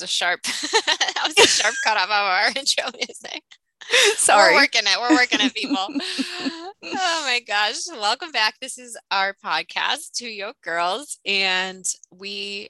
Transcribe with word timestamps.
was 0.00 0.20
a 0.20 0.24
that 0.24 0.38
was 0.42 0.46
a 0.46 0.66
sharp 0.66 0.82
that 1.14 1.24
was 1.26 1.44
a 1.44 1.48
sharp 1.48 1.74
cut 1.84 1.96
off 1.96 2.04
of 2.04 2.10
our 2.10 2.48
intro 2.56 2.84
music. 2.94 3.42
Sorry. 4.16 4.54
We're 4.54 4.60
working 4.60 4.82
it. 4.84 5.00
We're 5.00 5.16
working 5.16 5.40
it, 5.40 5.54
people. 5.54 5.76
oh 6.84 7.22
my 7.24 7.40
gosh. 7.46 7.86
Welcome 7.90 8.32
back. 8.32 8.54
This 8.60 8.76
is 8.78 8.98
our 9.10 9.34
podcast, 9.44 10.12
Two 10.12 10.28
Yoke 10.28 10.60
Girls, 10.62 11.18
and 11.24 11.86
we 12.10 12.68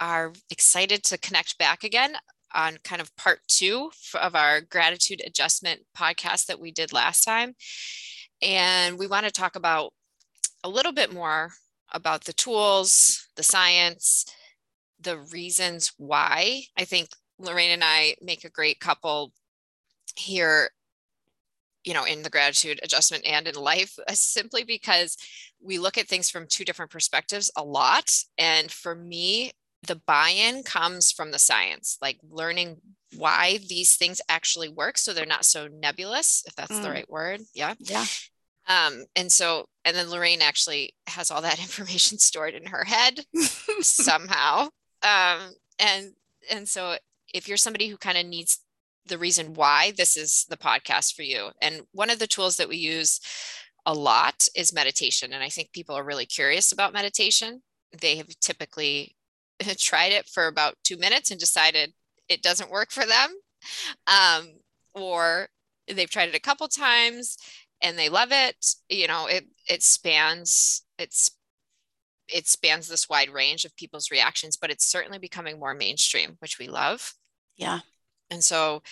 are 0.00 0.32
excited 0.50 1.04
to 1.04 1.18
connect 1.18 1.58
back 1.58 1.84
again 1.84 2.14
on 2.54 2.78
kind 2.82 3.02
of 3.02 3.14
part 3.16 3.40
two 3.48 3.90
of 4.14 4.34
our 4.34 4.60
gratitude 4.60 5.22
adjustment 5.26 5.82
podcast 5.96 6.46
that 6.46 6.60
we 6.60 6.70
did 6.70 6.92
last 6.92 7.24
time. 7.24 7.54
And 8.40 8.98
we 8.98 9.06
want 9.06 9.26
to 9.26 9.32
talk 9.32 9.54
about 9.54 9.92
a 10.62 10.68
little 10.68 10.92
bit 10.92 11.12
more 11.12 11.50
about 11.92 12.24
the 12.24 12.32
tools, 12.32 13.28
the 13.36 13.42
science, 13.42 14.24
the 15.00 15.18
reasons 15.18 15.92
why. 15.96 16.62
I 16.76 16.84
think 16.84 17.08
Lorraine 17.38 17.70
and 17.70 17.84
I 17.84 18.14
make 18.20 18.44
a 18.44 18.50
great 18.50 18.80
couple 18.80 19.32
here 20.16 20.70
you 21.84 21.92
know 21.92 22.04
in 22.04 22.22
the 22.22 22.30
gratitude 22.30 22.80
adjustment 22.82 23.24
and 23.26 23.46
in 23.46 23.54
life 23.54 23.98
simply 24.12 24.64
because 24.64 25.16
we 25.62 25.78
look 25.78 25.96
at 25.96 26.08
things 26.08 26.30
from 26.30 26.46
two 26.46 26.64
different 26.64 26.90
perspectives 26.90 27.50
a 27.56 27.64
lot. 27.64 28.10
And 28.38 28.70
for 28.70 28.94
me 28.94 29.52
the 29.86 30.00
buy-in 30.06 30.62
comes 30.62 31.12
from 31.12 31.30
the 31.30 31.38
science 31.38 31.98
like 32.00 32.18
learning 32.30 32.78
why 33.16 33.58
these 33.68 33.96
things 33.96 34.20
actually 34.30 34.68
work 34.68 34.96
so 34.96 35.12
they're 35.12 35.26
not 35.26 35.44
so 35.44 35.68
nebulous 35.68 36.42
if 36.46 36.54
that's 36.56 36.72
mm. 36.72 36.82
the 36.82 36.90
right 36.90 37.08
word. 37.08 37.42
Yeah. 37.54 37.74
Yeah. 37.78 38.06
Um 38.66 39.04
and 39.14 39.30
so 39.30 39.66
and 39.84 39.94
then 39.94 40.10
lorraine 40.10 40.40
actually 40.40 40.94
has 41.06 41.30
all 41.30 41.42
that 41.42 41.58
information 41.60 42.18
stored 42.18 42.54
in 42.54 42.66
her 42.66 42.84
head 42.84 43.20
somehow 43.80 44.68
um 45.04 45.54
and 45.78 46.12
and 46.50 46.68
so 46.68 46.96
if 47.32 47.48
you're 47.48 47.56
somebody 47.56 47.88
who 47.88 47.96
kind 47.96 48.18
of 48.18 48.26
needs 48.26 48.60
the 49.06 49.18
reason 49.18 49.54
why 49.54 49.92
this 49.96 50.16
is 50.16 50.46
the 50.48 50.56
podcast 50.56 51.14
for 51.14 51.22
you. 51.22 51.50
And 51.60 51.82
one 51.92 52.10
of 52.10 52.18
the 52.18 52.26
tools 52.26 52.56
that 52.56 52.68
we 52.68 52.76
use 52.76 53.20
a 53.86 53.92
lot 53.92 54.48
is 54.54 54.72
meditation. 54.72 55.32
And 55.32 55.42
I 55.42 55.48
think 55.48 55.72
people 55.72 55.94
are 55.96 56.04
really 56.04 56.26
curious 56.26 56.72
about 56.72 56.92
meditation. 56.92 57.62
They 58.00 58.16
have 58.16 58.28
typically 58.40 59.14
tried 59.78 60.12
it 60.12 60.26
for 60.26 60.46
about 60.46 60.76
two 60.82 60.96
minutes 60.96 61.30
and 61.30 61.38
decided 61.38 61.92
it 62.28 62.42
doesn't 62.42 62.70
work 62.70 62.90
for 62.90 63.04
them. 63.04 63.34
Um, 64.06 64.60
or 64.94 65.48
they've 65.88 66.10
tried 66.10 66.30
it 66.30 66.34
a 66.34 66.40
couple 66.40 66.68
times 66.68 67.36
and 67.82 67.98
they 67.98 68.08
love 68.08 68.28
it. 68.30 68.74
You 68.88 69.06
know, 69.06 69.26
it 69.26 69.46
it 69.68 69.82
spans 69.82 70.82
it's 70.98 71.30
it 72.28 72.46
spans 72.46 72.88
this 72.88 73.08
wide 73.08 73.30
range 73.30 73.64
of 73.64 73.76
people's 73.76 74.10
reactions, 74.10 74.56
but 74.56 74.70
it's 74.70 74.86
certainly 74.86 75.18
becoming 75.18 75.58
more 75.58 75.74
mainstream, 75.74 76.36
which 76.38 76.58
we 76.58 76.68
love. 76.68 77.14
Yeah. 77.56 77.80
And 78.30 78.42
so, 78.42 78.82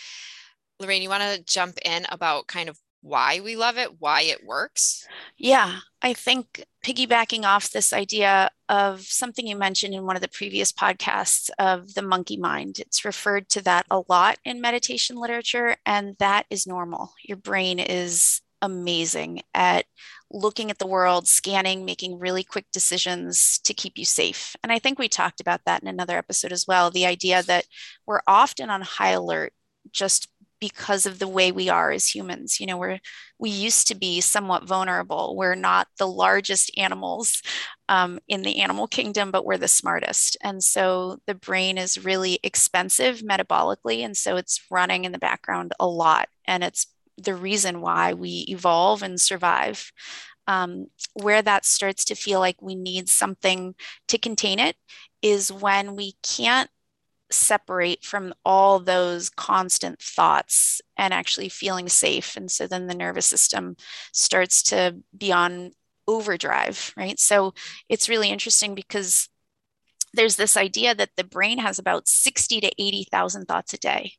Lorraine, 0.79 1.03
you 1.03 1.09
want 1.09 1.23
to 1.23 1.43
jump 1.45 1.79
in 1.85 2.07
about 2.11 2.47
kind 2.47 2.69
of 2.69 2.79
why 3.03 3.41
we 3.41 3.57
love 3.57 3.79
it, 3.79 4.01
why 4.01 4.23
it 4.23 4.47
works? 4.47 5.07
Yeah, 5.37 5.79
I 6.03 6.13
think 6.13 6.65
piggybacking 6.85 7.45
off 7.45 7.71
this 7.71 7.93
idea 7.93 8.51
of 8.69 9.01
something 9.01 9.47
you 9.47 9.57
mentioned 9.57 9.93
in 9.93 10.07
one 10.07 10.15
of 10.15 10.23
the 10.23 10.29
previous 10.29 10.71
podcasts 10.71 11.51
of 11.59 11.95
the 11.95 12.03
monkey 12.03 12.37
mind, 12.37 12.79
it's 12.79 13.05
referred 13.05 13.49
to 13.51 13.63
that 13.63 13.87
a 13.91 14.03
lot 14.09 14.39
in 14.45 14.61
meditation 14.61 15.17
literature, 15.17 15.77
and 15.85 16.17
that 16.19 16.47
is 16.49 16.67
normal. 16.67 17.13
Your 17.25 17.39
brain 17.39 17.81
is 17.81 18.41
amazing 18.63 19.43
at 19.55 19.85
looking 20.31 20.71
at 20.71 20.79
the 20.79 20.87
world, 20.87 21.29
scanning, 21.29 21.85
making 21.85 22.19
really 22.19 22.43
quick 22.43 22.67
decisions 22.73 23.59
to 23.65 23.75
keep 23.75 23.99
you 23.99 24.05
safe. 24.05 24.57
And 24.63 24.73
I 24.73 24.79
think 24.79 24.99
we 24.99 25.09
talked 25.09 25.41
about 25.41 25.61
that 25.67 25.83
in 25.83 25.89
another 25.89 26.17
episode 26.17 26.53
as 26.53 26.67
well 26.67 26.91
the 26.91 27.07
idea 27.07 27.43
that 27.43 27.67
we're 28.07 28.23
often 28.27 28.71
on 28.71 28.81
high 28.81 29.11
alert 29.11 29.53
just 29.91 30.29
because 30.59 31.07
of 31.07 31.19
the 31.19 31.27
way 31.27 31.51
we 31.51 31.69
are 31.69 31.91
as 31.91 32.15
humans. 32.15 32.61
You 32.61 32.67
know 32.67 32.79
we're 32.79 33.01
we 33.39 33.51
used 33.51 33.89
to 33.89 33.97
be 33.97 34.21
somewhat 34.21 34.67
vulnerable. 34.67 35.35
We're 35.37 35.57
not 35.57 35.89
the 35.99 36.07
largest 36.07 36.71
animals 36.79 37.43
um, 37.89 38.21
in 38.29 38.43
the 38.43 38.61
animal 38.61 38.87
kingdom 38.87 39.33
but 39.33 39.45
we're 39.45 39.59
the 39.59 39.69
smartest. 39.69 40.37
And 40.43 40.63
so 40.63 41.19
the 41.27 41.35
brain 41.35 41.79
is 41.79 42.05
really 42.05 42.39
expensive 42.43 43.21
metabolically 43.21 44.05
and 44.05 44.17
so 44.17 44.37
it's 44.37 44.63
running 44.71 45.05
in 45.05 45.13
the 45.13 45.19
background 45.19 45.73
a 45.81 45.87
lot 45.87 46.29
and 46.47 46.63
it's 46.63 46.87
the 47.17 47.35
reason 47.35 47.81
why 47.81 48.15
we 48.15 48.45
evolve 48.49 49.03
and 49.03 49.21
survive. 49.21 49.93
Um, 50.49 50.89
where 51.15 51.41
that 51.41 51.65
starts 51.65 52.05
to 52.07 52.17
feel 52.17 52.41
like 52.41 52.61
we 52.61 52.75
need 52.75 53.09
something 53.09 53.77
to 54.09 54.19
contain 54.19 54.59
it 54.59 54.75
is 55.23 55.53
when 55.53 55.95
we 55.95 56.15
can't 56.25 56.69
separate 57.31 58.05
from 58.05 58.35
all 58.45 58.79
those 58.79 59.31
constant 59.31 60.01
thoughts 60.01 60.81
and 60.97 61.15
actually 61.15 61.49
feeling 61.49 61.89
safe. 61.89 62.37
And 62.37 62.51
so 62.51 62.67
then 62.67 62.87
the 62.87 62.95
nervous 62.95 63.27
system 63.27 63.77
starts 64.13 64.63
to 64.65 64.97
be 65.17 65.33
on 65.33 65.73
overdrive, 66.07 66.93
right? 66.97 67.19
So 67.19 67.55
it's 67.89 68.09
really 68.09 68.31
interesting 68.31 68.75
because 68.75 69.29
there's 70.15 70.37
this 70.37 70.57
idea 70.57 70.95
that 70.95 71.11
the 71.17 71.25
brain 71.25 71.59
has 71.59 71.79
about 71.79 72.07
60 72.07 72.61
to 72.61 72.71
80,000 72.79 73.47
thoughts 73.47 73.73
a 73.73 73.79
day. 73.79 74.13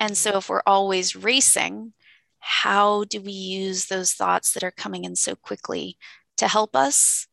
And 0.00 0.16
so 0.16 0.38
if 0.38 0.48
we're 0.48 0.62
always 0.66 1.14
racing, 1.14 1.92
how 2.40 3.04
do 3.04 3.20
we 3.20 3.32
use 3.32 3.86
those 3.86 4.12
thoughts 4.12 4.52
that 4.52 4.64
are 4.64 4.70
coming 4.70 5.04
in 5.04 5.14
so 5.16 5.36
quickly 5.36 5.96
to 6.38 6.48
help 6.48 6.74
us 6.74 7.26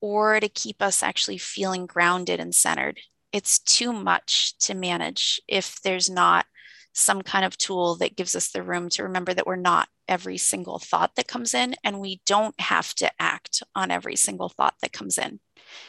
or 0.00 0.40
to 0.40 0.48
keep 0.48 0.82
us 0.82 1.02
actually 1.02 1.38
feeling 1.38 1.86
grounded 1.86 2.40
and 2.40 2.54
centered? 2.54 2.98
It's 3.32 3.58
too 3.58 3.92
much 3.92 4.56
to 4.60 4.74
manage 4.74 5.40
if 5.48 5.80
there's 5.82 6.10
not 6.10 6.46
some 6.92 7.22
kind 7.22 7.44
of 7.44 7.58
tool 7.58 7.96
that 7.96 8.16
gives 8.16 8.36
us 8.36 8.50
the 8.50 8.62
room 8.62 8.88
to 8.88 9.02
remember 9.02 9.34
that 9.34 9.46
we're 9.46 9.56
not 9.56 9.88
every 10.08 10.38
single 10.38 10.78
thought 10.78 11.14
that 11.16 11.26
comes 11.26 11.52
in 11.52 11.74
and 11.82 12.00
we 12.00 12.20
don't 12.24 12.58
have 12.60 12.94
to 12.94 13.10
act 13.20 13.62
on 13.74 13.90
every 13.90 14.16
single 14.16 14.48
thought 14.48 14.74
that 14.80 14.92
comes 14.92 15.18
in. 15.18 15.40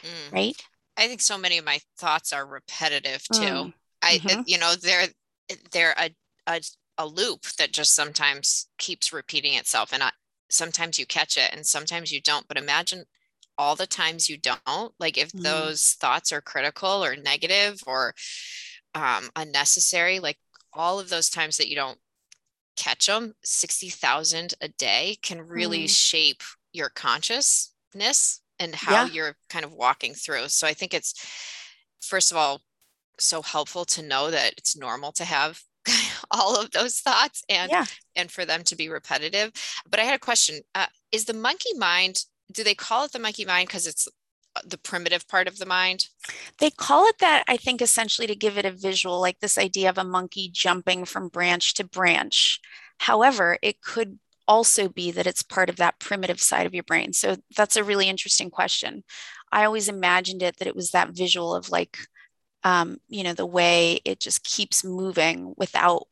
Mm. 0.03 0.34
Right? 0.34 0.56
I 0.97 1.08
think 1.08 1.22
so 1.22 1.38
many 1.38 1.58
of 1.58 1.66
my 1.66 1.80
thoughts 1.97 2.34
are 2.34 2.46
repetitive 2.46 3.24
too. 3.31 3.40
Mm. 3.40 3.74
I 4.02 4.18
mm-hmm. 4.18 4.41
you 4.46 4.58
know 4.58 4.74
they're 4.75 5.08
they're 5.72 5.96
a, 5.97 6.09
a 6.47 6.62
a 6.97 7.06
loop 7.06 7.44
that 7.57 7.73
just 7.73 7.94
sometimes 7.94 8.67
keeps 8.78 9.13
repeating 9.13 9.53
itself 9.53 9.91
and 9.94 10.03
I, 10.03 10.11
sometimes 10.50 10.97
you 10.97 11.06
catch 11.06 11.38
it 11.38 11.50
and 11.53 11.66
sometimes 11.66 12.11
you 12.11 12.22
don't 12.22 12.47
but 12.47 12.57
imagine 12.57 13.06
all 13.57 13.75
the 13.75 13.88
times 13.88 14.29
you 14.29 14.38
don't 14.38 14.94
like 15.00 15.17
if 15.17 15.31
mm. 15.31 15.41
those 15.41 15.94
thoughts 16.00 16.31
are 16.31 16.41
critical 16.41 17.03
or 17.03 17.16
negative 17.16 17.81
or 17.88 18.13
um, 18.94 19.29
unnecessary 19.35 20.19
like 20.19 20.38
all 20.73 21.00
of 21.00 21.09
those 21.09 21.29
times 21.29 21.57
that 21.57 21.69
you 21.69 21.75
don't 21.75 21.97
catch 22.75 23.07
them 23.07 23.34
60,000 23.44 24.53
a 24.61 24.67
day 24.67 25.17
can 25.22 25.41
really 25.41 25.85
mm. 25.85 25.89
shape 25.89 26.44
your 26.73 26.89
consciousness 26.89 28.41
and 28.59 28.75
how 28.75 29.05
yeah. 29.05 29.07
you're 29.07 29.38
kind 29.50 29.66
of 29.66 29.73
walking 29.73 30.13
through 30.13 30.47
so 30.47 30.67
i 30.67 30.73
think 30.73 30.94
it's 30.94 31.13
first 32.01 32.31
of 32.31 32.38
all 32.38 32.61
so 33.17 33.41
helpful 33.41 33.85
to 33.85 34.01
know 34.01 34.29
that 34.29 34.53
it's 34.57 34.78
normal 34.78 35.11
to 35.13 35.23
have 35.23 35.61
all 36.31 36.59
of 36.59 36.72
those 36.72 37.00
thoughts 37.00 37.44
and 37.50 37.72
yeah. 37.72 37.86
and 38.16 38.31
for 38.31 38.46
them 38.46 38.64
to 38.64 38.76
be 38.76 38.90
repetitive. 38.90 39.52
But 39.90 40.00
i 40.00 40.03
had 40.03 40.16
a 40.16 40.20
question 40.20 40.59
uh, 40.74 40.88
is 41.12 41.26
the 41.26 41.34
monkey 41.34 41.74
mind 41.78 42.24
do 42.52 42.64
they 42.64 42.76
call 42.76 43.06
it 43.06 43.12
the 43.12 43.20
monkey 43.20 43.44
mind 43.44 43.68
because 43.68 43.88
it's 43.88 44.08
uh, 44.56 44.62
the 44.66 44.78
primitive 44.78 45.28
part 45.28 45.48
of 45.48 45.58
the 45.58 45.66
mind? 45.66 46.08
They 46.59 46.70
call 46.70 47.06
it 47.08 47.17
that 47.20 47.44
i 47.47 47.58
think 47.58 47.82
essentially 47.82 48.28
to 48.28 48.35
give 48.35 48.58
it 48.58 48.66
a 48.66 48.72
visual 48.72 49.20
like 49.20 49.40
this 49.40 49.58
idea 49.58 49.90
of 49.90 49.97
a 49.97 50.03
monkey 50.03 50.50
jumping 50.52 51.06
from 51.06 51.29
branch 51.29 51.73
to 51.76 51.84
branch. 51.84 52.59
However 53.00 53.58
it 53.61 53.82
could 53.82 54.20
also 54.47 54.88
be 54.88 55.11
that 55.11 55.28
it's 55.28 55.44
part 55.44 55.70
of 55.70 55.78
that 55.78 56.00
primitive 56.00 56.40
side 56.40 56.68
of 56.68 56.73
your 56.73 56.84
brain. 56.84 57.14
So 57.14 57.38
that's 57.56 57.76
a 57.76 57.84
really 57.84 58.08
interesting 58.08 58.52
question. 58.52 59.03
I 59.52 59.66
always 59.66 59.90
imagined 59.90 60.44
it 60.44 60.58
that 60.58 60.68
it 60.68 60.76
was 60.76 60.91
that 60.91 61.09
visual 61.09 61.56
of 61.56 61.70
like 61.70 61.97
um, 62.66 62.97
you 63.08 63.23
know, 63.23 63.34
the 63.34 63.46
way 63.46 64.02
it 64.03 64.20
just 64.20 64.44
keeps 64.44 64.84
moving 64.84 65.53
without 65.56 66.08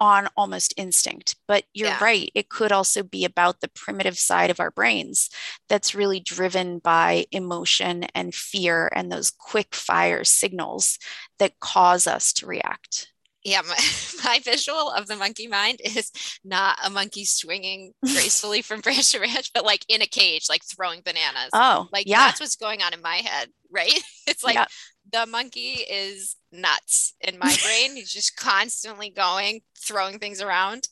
on 0.00 0.28
almost 0.36 0.72
instinct. 0.76 1.36
But 1.46 1.64
you're 1.74 1.88
yeah. 1.88 2.02
right, 2.02 2.30
it 2.34 2.48
could 2.48 2.72
also 2.72 3.02
be 3.02 3.24
about 3.24 3.60
the 3.60 3.68
primitive 3.68 4.18
side 4.18 4.50
of 4.50 4.58
our 4.58 4.70
brains 4.70 5.28
that's 5.68 5.94
really 5.94 6.18
driven 6.18 6.78
by 6.78 7.26
emotion 7.30 8.04
and 8.14 8.34
fear 8.34 8.90
and 8.94 9.12
those 9.12 9.30
quick 9.30 9.74
fire 9.74 10.24
signals 10.24 10.98
that 11.38 11.60
cause 11.60 12.06
us 12.06 12.32
to 12.34 12.46
react. 12.46 13.12
Yeah, 13.44 13.60
my, 13.68 13.76
my 14.24 14.38
visual 14.42 14.90
of 14.90 15.08
the 15.08 15.16
monkey 15.16 15.46
mind 15.46 15.80
is 15.84 16.10
not 16.42 16.78
a 16.82 16.88
monkey 16.88 17.26
swinging 17.26 17.92
gracefully 18.02 18.62
from 18.62 18.80
branch 18.80 19.12
to 19.12 19.18
branch, 19.18 19.50
but 19.52 19.64
like 19.64 19.84
in 19.88 20.00
a 20.00 20.06
cage, 20.06 20.46
like 20.48 20.62
throwing 20.64 21.02
bananas. 21.04 21.50
Oh, 21.52 21.88
like 21.92 22.06
yeah. 22.06 22.26
that's 22.26 22.40
what's 22.40 22.56
going 22.56 22.80
on 22.82 22.94
in 22.94 23.02
my 23.02 23.16
head, 23.16 23.50
right? 23.70 23.92
It's 24.26 24.44
like 24.44 24.56
yeah 24.56 24.66
the 25.12 25.26
monkey 25.26 25.82
is 25.90 26.36
nuts 26.52 27.14
in 27.20 27.38
my 27.38 27.54
brain. 27.64 27.96
He's 27.96 28.12
just 28.12 28.36
constantly 28.36 29.10
going, 29.10 29.60
throwing 29.78 30.18
things 30.18 30.40
around. 30.40 30.88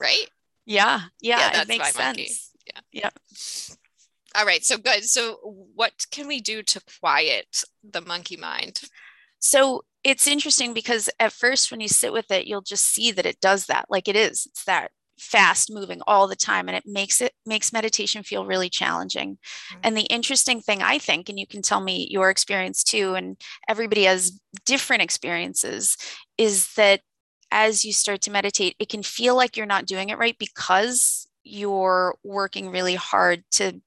Right. 0.00 0.28
Yeah. 0.66 1.02
Yeah. 1.20 1.38
yeah 1.38 1.62
it 1.62 1.68
makes 1.68 1.92
sense. 1.92 1.98
Monkey. 1.98 2.32
Yeah. 2.66 2.80
Yeah. 2.92 3.10
All 4.36 4.46
right. 4.46 4.64
So 4.64 4.78
good. 4.78 5.04
So, 5.04 5.38
what 5.74 5.92
can 6.10 6.26
we 6.26 6.40
do 6.40 6.62
to 6.62 6.80
quiet 7.00 7.62
the 7.88 8.00
monkey 8.00 8.36
mind? 8.36 8.80
So, 9.38 9.84
it's 10.02 10.26
interesting 10.26 10.74
because 10.74 11.08
at 11.20 11.32
first, 11.32 11.70
when 11.70 11.80
you 11.80 11.88
sit 11.88 12.12
with 12.12 12.30
it, 12.30 12.46
you'll 12.46 12.62
just 12.62 12.86
see 12.86 13.10
that 13.12 13.26
it 13.26 13.40
does 13.40 13.66
that. 13.66 13.86
Like 13.88 14.08
it 14.08 14.16
is, 14.16 14.46
it's 14.46 14.64
that 14.64 14.90
fast 15.18 15.72
moving 15.72 16.00
all 16.06 16.26
the 16.26 16.36
time 16.36 16.68
and 16.68 16.76
it 16.76 16.84
makes 16.86 17.20
it 17.20 17.32
makes 17.46 17.72
meditation 17.72 18.22
feel 18.22 18.44
really 18.44 18.68
challenging 18.68 19.36
mm-hmm. 19.36 19.80
and 19.84 19.96
the 19.96 20.02
interesting 20.02 20.60
thing 20.60 20.82
i 20.82 20.98
think 20.98 21.28
and 21.28 21.38
you 21.38 21.46
can 21.46 21.62
tell 21.62 21.80
me 21.80 22.08
your 22.10 22.30
experience 22.30 22.82
too 22.82 23.14
and 23.14 23.40
everybody 23.68 24.04
has 24.04 24.38
different 24.64 25.02
experiences 25.02 25.96
is 26.36 26.72
that 26.74 27.00
as 27.50 27.84
you 27.84 27.92
start 27.92 28.20
to 28.20 28.30
meditate 28.30 28.74
it 28.78 28.88
can 28.88 29.02
feel 29.02 29.36
like 29.36 29.56
you're 29.56 29.66
not 29.66 29.86
doing 29.86 30.08
it 30.08 30.18
right 30.18 30.36
because 30.38 31.28
you're 31.44 32.16
working 32.24 32.70
really 32.70 32.94
hard 32.94 33.44
to 33.50 33.80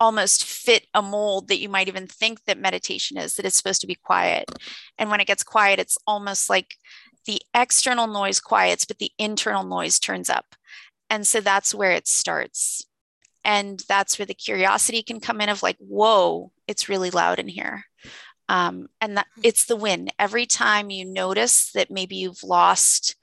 almost 0.00 0.44
fit 0.44 0.86
a 0.94 1.02
mold 1.02 1.48
that 1.48 1.58
you 1.58 1.68
might 1.68 1.88
even 1.88 2.06
think 2.06 2.44
that 2.44 2.58
meditation 2.58 3.16
is 3.16 3.34
that 3.34 3.44
it's 3.44 3.56
supposed 3.56 3.80
to 3.80 3.86
be 3.86 3.96
quiet 3.96 4.44
and 4.98 5.10
when 5.10 5.20
it 5.20 5.26
gets 5.26 5.42
quiet 5.42 5.80
it's 5.80 5.98
almost 6.06 6.48
like 6.48 6.76
the 7.28 7.42
external 7.54 8.06
noise 8.06 8.40
quiets 8.40 8.86
but 8.86 8.98
the 8.98 9.12
internal 9.18 9.62
noise 9.62 10.00
turns 10.00 10.30
up. 10.30 10.56
And 11.10 11.26
so 11.26 11.40
that's 11.40 11.74
where 11.74 11.92
it 11.92 12.08
starts. 12.08 12.86
And 13.44 13.82
that's 13.86 14.18
where 14.18 14.26
the 14.26 14.34
curiosity 14.34 15.02
can 15.02 15.20
come 15.20 15.40
in 15.42 15.50
of 15.50 15.62
like 15.62 15.76
whoa 15.78 16.50
it's 16.66 16.88
really 16.88 17.10
loud 17.10 17.38
in 17.38 17.46
here. 17.46 17.84
Um, 18.48 18.88
and 19.02 19.18
that 19.18 19.26
it's 19.42 19.66
the 19.66 19.76
win 19.76 20.08
every 20.18 20.46
time 20.46 20.88
you 20.88 21.04
notice 21.04 21.70
that 21.72 21.90
maybe 21.90 22.16
you've 22.16 22.42
lost 22.42 23.14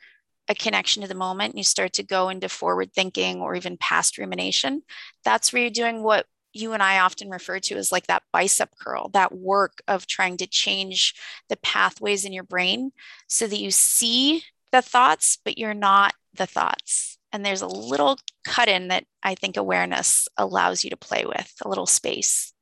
a 0.48 0.54
connection 0.54 1.02
to 1.02 1.08
the 1.08 1.16
moment 1.16 1.58
you 1.58 1.64
start 1.64 1.94
to 1.94 2.04
go 2.04 2.30
into 2.30 2.48
forward 2.48 2.94
thinking 2.94 3.42
or 3.42 3.56
even 3.56 3.78
past 3.78 4.20
rumination 4.20 4.84
that's 5.24 5.52
where 5.52 5.64
you're 5.64 5.72
doing 5.72 6.04
what 6.04 6.28
you 6.56 6.74
and 6.74 6.82
I 6.82 7.00
often 7.00 7.30
refer 7.30 7.60
to 7.60 7.76
as 7.76 7.92
like 7.92 8.08
that 8.08 8.24
bicep 8.32 8.70
curl, 8.80 9.10
that 9.10 9.36
work 9.36 9.82
of 9.88 10.08
trying 10.08 10.38
to 10.38 10.48
change 10.48 11.14
the 11.50 11.58
pathways 11.58 12.24
in 12.24 12.34
your 12.34 12.44
brain 12.44 12.92
so 13.28 13.46
that 13.46 13.60
you 13.60 13.72
see 13.72 14.44
the 14.72 14.82
thoughts, 14.82 15.38
but 15.44 15.58
you're 15.58 15.74
not 15.74 16.14
the 16.34 16.48
thoughts. 16.48 17.18
And 17.32 17.46
there's 17.46 17.62
a 17.62 17.68
little 17.68 18.18
cut 18.46 18.70
in 18.70 18.88
that 18.88 19.04
I 19.22 19.36
think 19.36 19.58
awareness 19.58 20.28
allows 20.38 20.84
you 20.84 20.90
to 20.92 20.98
play 20.98 21.26
with, 21.26 21.54
a 21.62 21.68
little 21.68 21.86
space. 21.86 22.54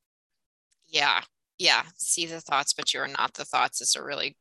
Yeah. 0.87 1.21
Yeah. 1.59 1.83
See 1.97 2.25
the 2.25 2.41
thoughts, 2.41 2.73
but 2.73 2.93
you're 2.93 3.07
not 3.07 3.35
the 3.35 3.45
thoughts 3.45 3.79
is 3.81 3.95
a 3.95 4.03
really 4.03 4.35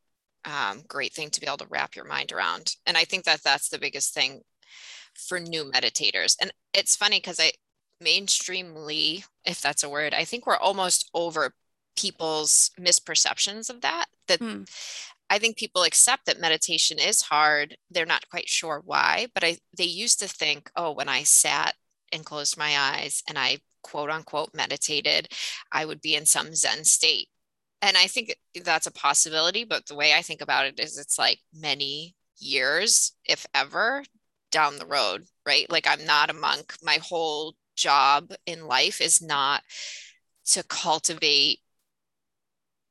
um, 0.45 0.81
great 0.87 1.13
thing 1.13 1.29
to 1.29 1.39
be 1.39 1.45
able 1.45 1.57
to 1.57 1.67
wrap 1.69 1.95
your 1.95 2.05
mind 2.05 2.31
around. 2.31 2.73
And 2.85 2.97
I 2.97 3.03
think 3.03 3.25
that 3.25 3.43
that's 3.43 3.69
the 3.69 3.79
biggest 3.79 4.13
thing 4.13 4.41
for 5.15 5.39
new 5.39 5.65
meditators. 5.71 6.35
And 6.41 6.51
it's 6.73 6.95
funny 6.95 7.17
because 7.19 7.39
I, 7.39 7.51
mainstreamly, 8.01 9.25
if 9.45 9.61
that's 9.61 9.83
a 9.83 9.89
word, 9.89 10.13
I 10.13 10.25
think 10.25 10.45
we're 10.45 10.57
almost 10.57 11.09
over 11.13 11.53
people's 11.95 12.71
misperceptions 12.79 13.69
of 13.69 13.81
that. 13.81 14.05
That 14.27 14.39
mm. 14.39 14.67
I 15.29 15.39
think 15.39 15.57
people 15.57 15.83
accept 15.83 16.25
that 16.25 16.39
meditation 16.39 16.99
is 16.99 17.21
hard. 17.21 17.75
They're 17.89 18.05
not 18.05 18.29
quite 18.29 18.49
sure 18.49 18.81
why, 18.83 19.27
but 19.33 19.43
I 19.43 19.57
they 19.77 19.85
used 19.85 20.19
to 20.19 20.27
think, 20.27 20.69
oh, 20.75 20.91
when 20.91 21.09
I 21.09 21.23
sat 21.23 21.75
and 22.11 22.25
closed 22.25 22.57
my 22.57 22.77
eyes 22.77 23.23
and 23.27 23.37
I 23.37 23.59
quote 23.81 24.09
unquote 24.09 24.53
meditated, 24.53 25.29
I 25.71 25.85
would 25.85 26.01
be 26.01 26.15
in 26.15 26.25
some 26.25 26.55
Zen 26.55 26.83
state. 26.83 27.29
And 27.81 27.97
I 27.97 28.07
think 28.07 28.35
that's 28.63 28.87
a 28.87 28.91
possibility, 28.91 29.65
but 29.65 29.87
the 29.87 29.95
way 29.95 30.13
I 30.13 30.21
think 30.21 30.41
about 30.41 30.65
it 30.65 30.79
is 30.79 30.97
it's 30.97 31.19
like 31.19 31.39
many 31.53 32.15
years, 32.37 33.13
if 33.25 33.45
ever, 33.53 34.03
down 34.51 34.77
the 34.77 34.85
road, 34.85 35.25
right? 35.45 35.69
Like 35.69 35.87
I'm 35.87 36.05
not 36.05 36.29
a 36.29 36.33
monk. 36.33 36.75
My 36.81 36.99
whole 37.01 37.55
job 37.75 38.31
in 38.45 38.67
life 38.67 39.01
is 39.01 39.21
not 39.21 39.63
to 40.45 40.63
cultivate 40.63 41.59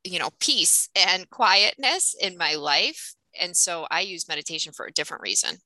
you 0.05 0.19
know 0.19 0.31
peace 0.41 0.89
and 0.97 1.31
quietness 1.31 2.15
in 2.21 2.37
my 2.37 2.55
life. 2.55 3.15
And 3.41 3.57
so 3.57 3.87
i 3.91 4.01
use 4.01 4.29
meditation 4.29 4.73
for 4.73 4.87
a 4.87 4.93
different 4.93 5.23
reason. 5.23 5.57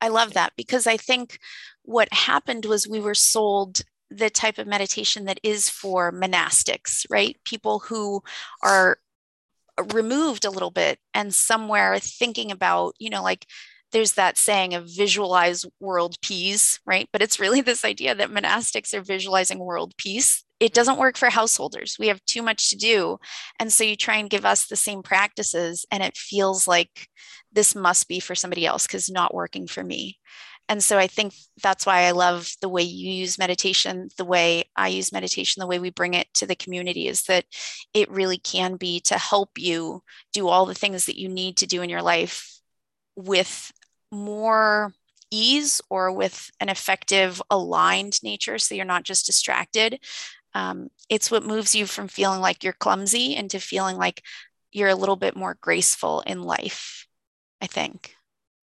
I 0.00 0.08
love 0.08 0.34
that 0.34 0.52
because 0.56 0.86
i 0.86 0.96
think 0.96 1.38
what 1.82 2.12
happened 2.12 2.64
was 2.64 2.88
we 2.88 3.00
were 3.00 3.14
sold 3.14 3.82
the 4.10 4.30
type 4.30 4.58
of 4.58 4.66
meditation 4.66 5.24
that 5.24 5.40
is 5.42 5.68
for 5.68 6.12
monastics 6.12 7.04
right? 7.10 7.36
People 7.44 7.80
who 7.80 8.22
are 8.62 8.98
removed 9.92 10.44
a 10.44 10.50
little 10.50 10.70
bit 10.70 10.98
and 11.14 11.34
somewhere 11.34 11.98
thinking 11.98 12.52
about 12.52 12.94
you 12.98 13.10
know 13.10 13.22
like 13.22 13.46
there's 13.94 14.12
that 14.14 14.36
saying 14.36 14.74
of 14.74 14.90
visualize 14.94 15.64
world 15.80 16.16
peace, 16.20 16.80
right? 16.84 17.08
But 17.12 17.22
it's 17.22 17.40
really 17.40 17.60
this 17.62 17.84
idea 17.84 18.14
that 18.14 18.30
monastics 18.30 18.92
are 18.92 19.00
visualizing 19.00 19.60
world 19.60 19.94
peace. 19.96 20.44
It 20.60 20.66
mm-hmm. 20.66 20.74
doesn't 20.74 20.98
work 20.98 21.16
for 21.16 21.30
householders. 21.30 21.96
We 21.98 22.08
have 22.08 22.22
too 22.26 22.42
much 22.42 22.70
to 22.70 22.76
do. 22.76 23.18
And 23.58 23.72
so 23.72 23.84
you 23.84 23.96
try 23.96 24.16
and 24.16 24.28
give 24.28 24.44
us 24.44 24.66
the 24.66 24.76
same 24.76 25.02
practices, 25.02 25.86
and 25.90 26.02
it 26.02 26.16
feels 26.16 26.68
like 26.68 27.08
this 27.52 27.74
must 27.74 28.08
be 28.08 28.20
for 28.20 28.34
somebody 28.34 28.66
else 28.66 28.86
because 28.86 29.08
not 29.08 29.32
working 29.32 29.68
for 29.68 29.82
me. 29.82 30.18
And 30.68 30.82
so 30.82 30.98
I 30.98 31.06
think 31.06 31.34
that's 31.62 31.84
why 31.84 32.04
I 32.04 32.12
love 32.12 32.50
the 32.62 32.70
way 32.70 32.82
you 32.82 33.12
use 33.12 33.38
meditation, 33.38 34.08
the 34.16 34.24
way 34.24 34.64
I 34.74 34.88
use 34.88 35.12
meditation, 35.12 35.60
the 35.60 35.66
way 35.66 35.78
we 35.78 35.90
bring 35.90 36.14
it 36.14 36.26
to 36.34 36.46
the 36.46 36.56
community 36.56 37.06
is 37.06 37.24
that 37.24 37.44
it 37.92 38.10
really 38.10 38.38
can 38.38 38.76
be 38.76 38.98
to 39.00 39.18
help 39.18 39.50
you 39.58 40.02
do 40.32 40.48
all 40.48 40.64
the 40.64 40.74
things 40.74 41.04
that 41.04 41.18
you 41.18 41.28
need 41.28 41.58
to 41.58 41.66
do 41.66 41.82
in 41.82 41.90
your 41.90 42.00
life 42.02 42.54
with 43.14 43.70
more 44.14 44.92
ease 45.30 45.80
or 45.90 46.12
with 46.12 46.50
an 46.60 46.68
effective 46.68 47.42
aligned 47.50 48.22
nature 48.22 48.58
so 48.58 48.74
you're 48.74 48.84
not 48.84 49.02
just 49.02 49.26
distracted. 49.26 50.00
Um, 50.54 50.88
it's 51.08 51.30
what 51.30 51.44
moves 51.44 51.74
you 51.74 51.86
from 51.86 52.08
feeling 52.08 52.40
like 52.40 52.62
you're 52.62 52.72
clumsy 52.72 53.34
into 53.34 53.58
feeling 53.58 53.96
like 53.96 54.22
you're 54.70 54.88
a 54.88 54.94
little 54.94 55.16
bit 55.16 55.36
more 55.36 55.56
graceful 55.60 56.20
in 56.26 56.42
life 56.42 57.06
i 57.60 57.66
think. 57.66 58.14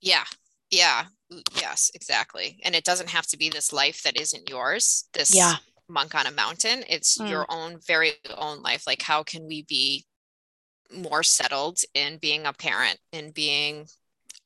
Yeah. 0.01 0.25
Yeah. 0.69 1.05
Yes 1.55 1.91
exactly. 1.93 2.59
And 2.63 2.75
it 2.75 2.83
doesn't 2.83 3.09
have 3.09 3.27
to 3.27 3.37
be 3.37 3.49
this 3.49 3.73
life 3.73 4.03
that 4.03 4.19
isn't 4.19 4.49
yours 4.49 5.05
this 5.13 5.35
yeah. 5.35 5.55
monk 5.89 6.15
on 6.15 6.27
a 6.27 6.31
mountain. 6.31 6.83
It's 6.87 7.17
mm. 7.17 7.29
your 7.29 7.45
own 7.49 7.79
very 7.85 8.13
own 8.37 8.61
life. 8.61 8.85
Like 8.85 9.01
how 9.01 9.23
can 9.23 9.47
we 9.47 9.63
be 9.63 10.05
more 10.93 11.23
settled 11.23 11.79
in 11.93 12.17
being 12.17 12.45
a 12.45 12.53
parent 12.53 12.99
and 13.13 13.33
being 13.33 13.87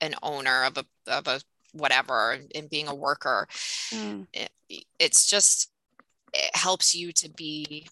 an 0.01 0.15
owner 0.21 0.63
of 0.63 0.77
a 0.77 0.85
of 1.07 1.27
a 1.27 1.39
whatever 1.73 2.37
and 2.53 2.69
being 2.69 2.87
a 2.87 2.95
worker 2.95 3.47
mm. 3.91 4.25
it, 4.33 4.49
it's 4.99 5.25
just 5.29 5.69
it 6.33 6.55
helps 6.55 6.93
you 6.93 7.11
to 7.13 7.29
be 7.29 7.87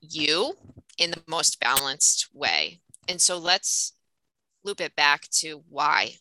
you 0.00 0.54
in 0.98 1.10
the 1.10 1.22
most 1.26 1.60
balanced 1.60 2.28
way. 2.32 2.80
And 3.08 3.20
so 3.20 3.38
let's 3.38 3.92
loop 4.64 4.80
it 4.80 4.96
back 4.96 5.28
to 5.30 5.62
why 5.68 6.12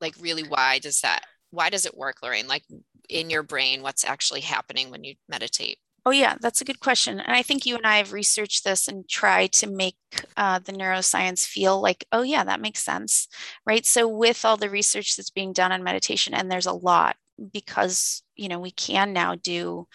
like 0.00 0.14
really 0.20 0.42
why 0.42 0.78
does 0.78 1.00
that 1.00 1.24
why 1.50 1.70
does 1.70 1.86
it 1.86 1.96
work 1.96 2.16
lorraine? 2.22 2.46
Like 2.48 2.64
in 3.08 3.30
your 3.30 3.42
brain 3.42 3.82
what's 3.82 4.04
actually 4.04 4.40
happening 4.40 4.90
when 4.90 5.04
you 5.04 5.14
meditate 5.28 5.78
Oh, 6.06 6.10
yeah, 6.10 6.36
that's 6.38 6.60
a 6.60 6.64
good 6.66 6.80
question. 6.80 7.18
And 7.18 7.34
I 7.34 7.42
think 7.42 7.64
you 7.64 7.76
and 7.76 7.86
I 7.86 7.96
have 7.96 8.12
researched 8.12 8.62
this 8.62 8.88
and 8.88 9.08
tried 9.08 9.52
to 9.52 9.70
make 9.70 9.96
uh, 10.36 10.58
the 10.58 10.72
neuroscience 10.72 11.46
feel 11.46 11.80
like, 11.80 12.04
oh, 12.12 12.20
yeah, 12.22 12.44
that 12.44 12.60
makes 12.60 12.84
sense. 12.84 13.26
Right. 13.64 13.86
So, 13.86 14.06
with 14.06 14.44
all 14.44 14.58
the 14.58 14.68
research 14.68 15.16
that's 15.16 15.30
being 15.30 15.54
done 15.54 15.72
on 15.72 15.82
meditation, 15.82 16.34
and 16.34 16.50
there's 16.50 16.66
a 16.66 16.72
lot 16.72 17.16
because, 17.52 18.22
you 18.36 18.48
know, 18.48 18.60
we 18.60 18.70
can 18.70 19.14
now 19.14 19.34
do 19.34 19.88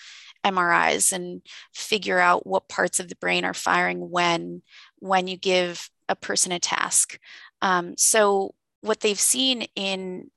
MRIs 0.44 1.12
and 1.12 1.44
figure 1.76 2.20
out 2.20 2.48
what 2.48 2.68
parts 2.70 3.00
of 3.00 3.08
the 3.08 3.16
brain 3.18 3.46
are 3.46 3.54
firing 3.54 4.10
when, 4.10 4.64
when 4.98 5.28
you 5.28 5.38
give 5.38 5.92
a 6.08 6.16
person 6.16 6.52
a 6.52 6.60
task. 6.60 7.20
Um, 7.62 7.96
so, 7.98 8.56
what 8.82 9.02
they've 9.02 9.20
seen 9.20 9.68
in 9.76 10.32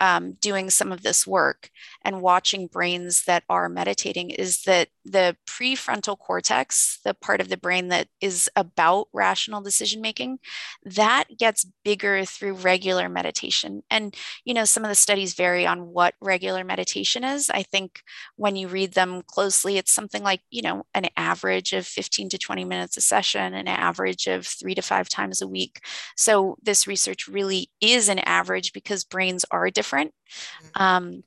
um, 0.00 0.32
doing 0.34 0.70
some 0.70 0.92
of 0.92 1.02
this 1.02 1.26
work 1.26 1.70
and 2.04 2.20
watching 2.20 2.66
brains 2.66 3.24
that 3.24 3.44
are 3.48 3.68
meditating 3.68 4.30
is 4.30 4.62
that 4.62 4.88
the 5.04 5.36
prefrontal 5.48 6.18
cortex, 6.18 7.00
the 7.04 7.14
part 7.14 7.40
of 7.40 7.48
the 7.48 7.56
brain 7.56 7.88
that 7.88 8.08
is 8.20 8.50
about 8.56 9.08
rational 9.12 9.60
decision 9.60 10.00
making, 10.00 10.38
that 10.84 11.24
gets 11.38 11.66
bigger 11.84 12.24
through 12.24 12.54
regular 12.54 13.08
meditation. 13.08 13.82
And, 13.90 14.14
you 14.44 14.52
know, 14.52 14.64
some 14.64 14.84
of 14.84 14.88
the 14.88 14.94
studies 14.94 15.34
vary 15.34 15.66
on 15.66 15.86
what 15.86 16.14
regular 16.20 16.64
meditation 16.64 17.24
is. 17.24 17.48
I 17.50 17.62
think 17.62 18.02
when 18.36 18.56
you 18.56 18.68
read 18.68 18.92
them 18.92 19.22
closely, 19.26 19.78
it's 19.78 19.92
something 19.92 20.22
like, 20.22 20.42
you 20.50 20.62
know, 20.62 20.84
an 20.94 21.06
average 21.16 21.72
of 21.72 21.86
15 21.86 22.28
to 22.30 22.38
20 22.38 22.64
minutes 22.64 22.96
a 22.96 23.00
session, 23.00 23.54
an 23.54 23.68
average 23.68 24.26
of 24.26 24.46
three 24.46 24.74
to 24.74 24.82
five 24.82 25.08
times 25.08 25.40
a 25.40 25.48
week. 25.48 25.80
So 26.16 26.56
this 26.62 26.86
research 26.86 27.28
really 27.28 27.70
is 27.80 28.08
an 28.08 28.18
average 28.20 28.72
because 28.72 29.04
brains 29.04 29.44
are 29.50 29.70
different. 29.70 29.85
Mm-hmm. 29.94 30.82
Um, 30.82 31.22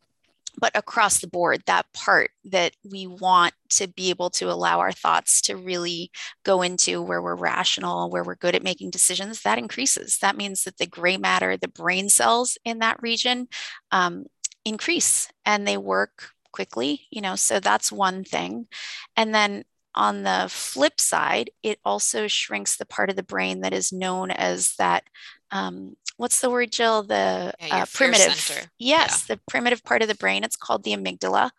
but 0.60 0.76
across 0.76 1.20
the 1.20 1.28
board, 1.28 1.64
that 1.66 1.86
part 1.94 2.32
that 2.46 2.74
we 2.90 3.08
want 3.08 3.54
to 3.70 3.88
be 3.88 4.10
able 4.10 4.30
to 4.32 4.52
allow 4.52 4.80
our 4.80 4.92
thoughts 4.92 5.42
to 5.42 5.56
really 5.56 6.12
go 6.44 6.62
into 6.62 7.02
where 7.02 7.22
we're 7.22 7.36
rational, 7.36 8.10
where 8.10 8.24
we're 8.24 8.36
good 8.36 8.56
at 8.56 8.64
making 8.64 8.90
decisions, 8.90 9.42
that 9.42 9.58
increases. 9.58 10.18
That 10.22 10.36
means 10.36 10.64
that 10.64 10.78
the 10.78 10.88
gray 10.88 11.18
matter, 11.18 11.56
the 11.56 11.70
brain 11.70 12.10
cells 12.10 12.58
in 12.66 12.80
that 12.80 13.02
region 13.02 13.48
um, 13.92 14.26
increase 14.66 15.30
and 15.46 15.68
they 15.68 15.78
work 15.78 16.32
quickly, 16.52 17.08
you 17.10 17.22
know, 17.22 17.36
so 17.36 17.60
that's 17.60 17.92
one 17.92 18.24
thing. 18.24 18.68
And 19.16 19.34
then 19.34 19.64
on 19.96 20.24
the 20.24 20.48
flip 20.50 21.00
side, 21.00 21.52
it 21.64 21.80
also 21.86 22.28
shrinks 22.28 22.78
the 22.78 22.86
part 22.86 23.10
of 23.10 23.16
the 23.16 23.24
brain 23.24 23.62
that 23.62 23.74
is 23.74 23.92
known 23.94 24.32
as 24.32 24.76
that. 24.78 25.04
Um, 25.52 25.96
what's 26.18 26.42
the 26.42 26.50
word, 26.50 26.72
Jill? 26.72 27.04
The 27.04 27.54
Yeah, 27.60 27.84
uh, 27.84 27.86
primitive. 27.94 28.40
center. 28.40 28.70
Yes, 28.78 29.26
the 29.26 29.40
primitive 29.48 29.84
part 29.84 30.02
of 30.02 30.08
the 30.08 30.16
brain. 30.16 30.44
It's 30.44 30.56
called 30.56 30.84
the 30.84 30.94
amygdala. 30.94 31.52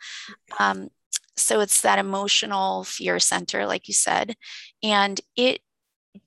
Um, 0.59 0.89
so 1.37 1.61
it's 1.61 1.81
that 1.81 1.99
emotional 1.99 2.85
fear 2.85 3.19
center, 3.19 3.67
like 3.67 3.89
you 3.89 3.95
said, 3.95 4.37
and 4.83 5.21
it 5.37 5.63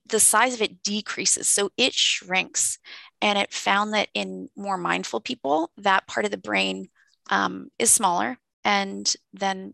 the 0.07 0.19
size 0.19 0.53
of 0.53 0.61
it 0.61 0.83
decreases. 0.83 1.49
So 1.49 1.71
it 1.77 1.93
shrinks. 1.93 2.79
And 3.21 3.37
it 3.39 3.53
found 3.53 3.93
that 3.93 4.09
in 4.13 4.49
more 4.55 4.77
mindful 4.77 5.21
people, 5.21 5.71
that 5.77 6.07
part 6.07 6.25
of 6.25 6.31
the 6.31 6.37
brain 6.37 6.89
um, 7.29 7.69
is 7.79 7.91
smaller. 7.91 8.37
And 8.63 9.13
then 9.33 9.73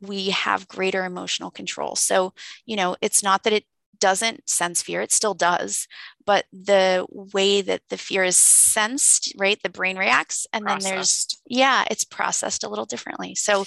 we 0.00 0.30
have 0.30 0.68
greater 0.68 1.04
emotional 1.04 1.50
control. 1.50 1.96
So, 1.96 2.34
you 2.66 2.76
know, 2.76 2.96
it's 3.00 3.22
not 3.22 3.44
that 3.44 3.52
it 3.52 3.64
doesn't 4.00 4.48
sense 4.48 4.82
fear, 4.82 5.00
it 5.00 5.12
still 5.12 5.34
does, 5.34 5.86
but 6.26 6.44
the 6.52 7.06
way 7.10 7.62
that 7.62 7.82
the 7.88 7.98
fear 7.98 8.24
is 8.24 8.36
sensed, 8.36 9.32
right, 9.38 9.60
the 9.62 9.68
brain 9.68 9.96
reacts. 9.96 10.46
And 10.52 10.66
then 10.66 10.78
there's, 10.94 11.26
yeah, 11.46 11.84
it's 11.90 12.04
processed 12.04 12.64
a 12.64 12.68
little 12.68 12.84
differently. 12.86 13.34
So 13.34 13.64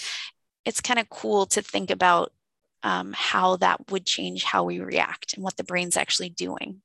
it's 0.66 0.82
kind 0.82 1.00
of 1.00 1.10
cool 1.10 1.46
to 1.48 1.62
think 1.62 1.90
about 1.90 2.32
um, 2.84 3.14
how 3.16 3.58
that 3.58 3.92
would 3.92 4.06
change 4.06 4.44
how 4.44 4.64
we 4.64 4.80
react 4.80 5.34
and 5.34 5.44
what 5.44 5.58
the 5.58 5.64
brain's 5.64 5.98
actually 5.98 6.30
doing. 6.30 6.82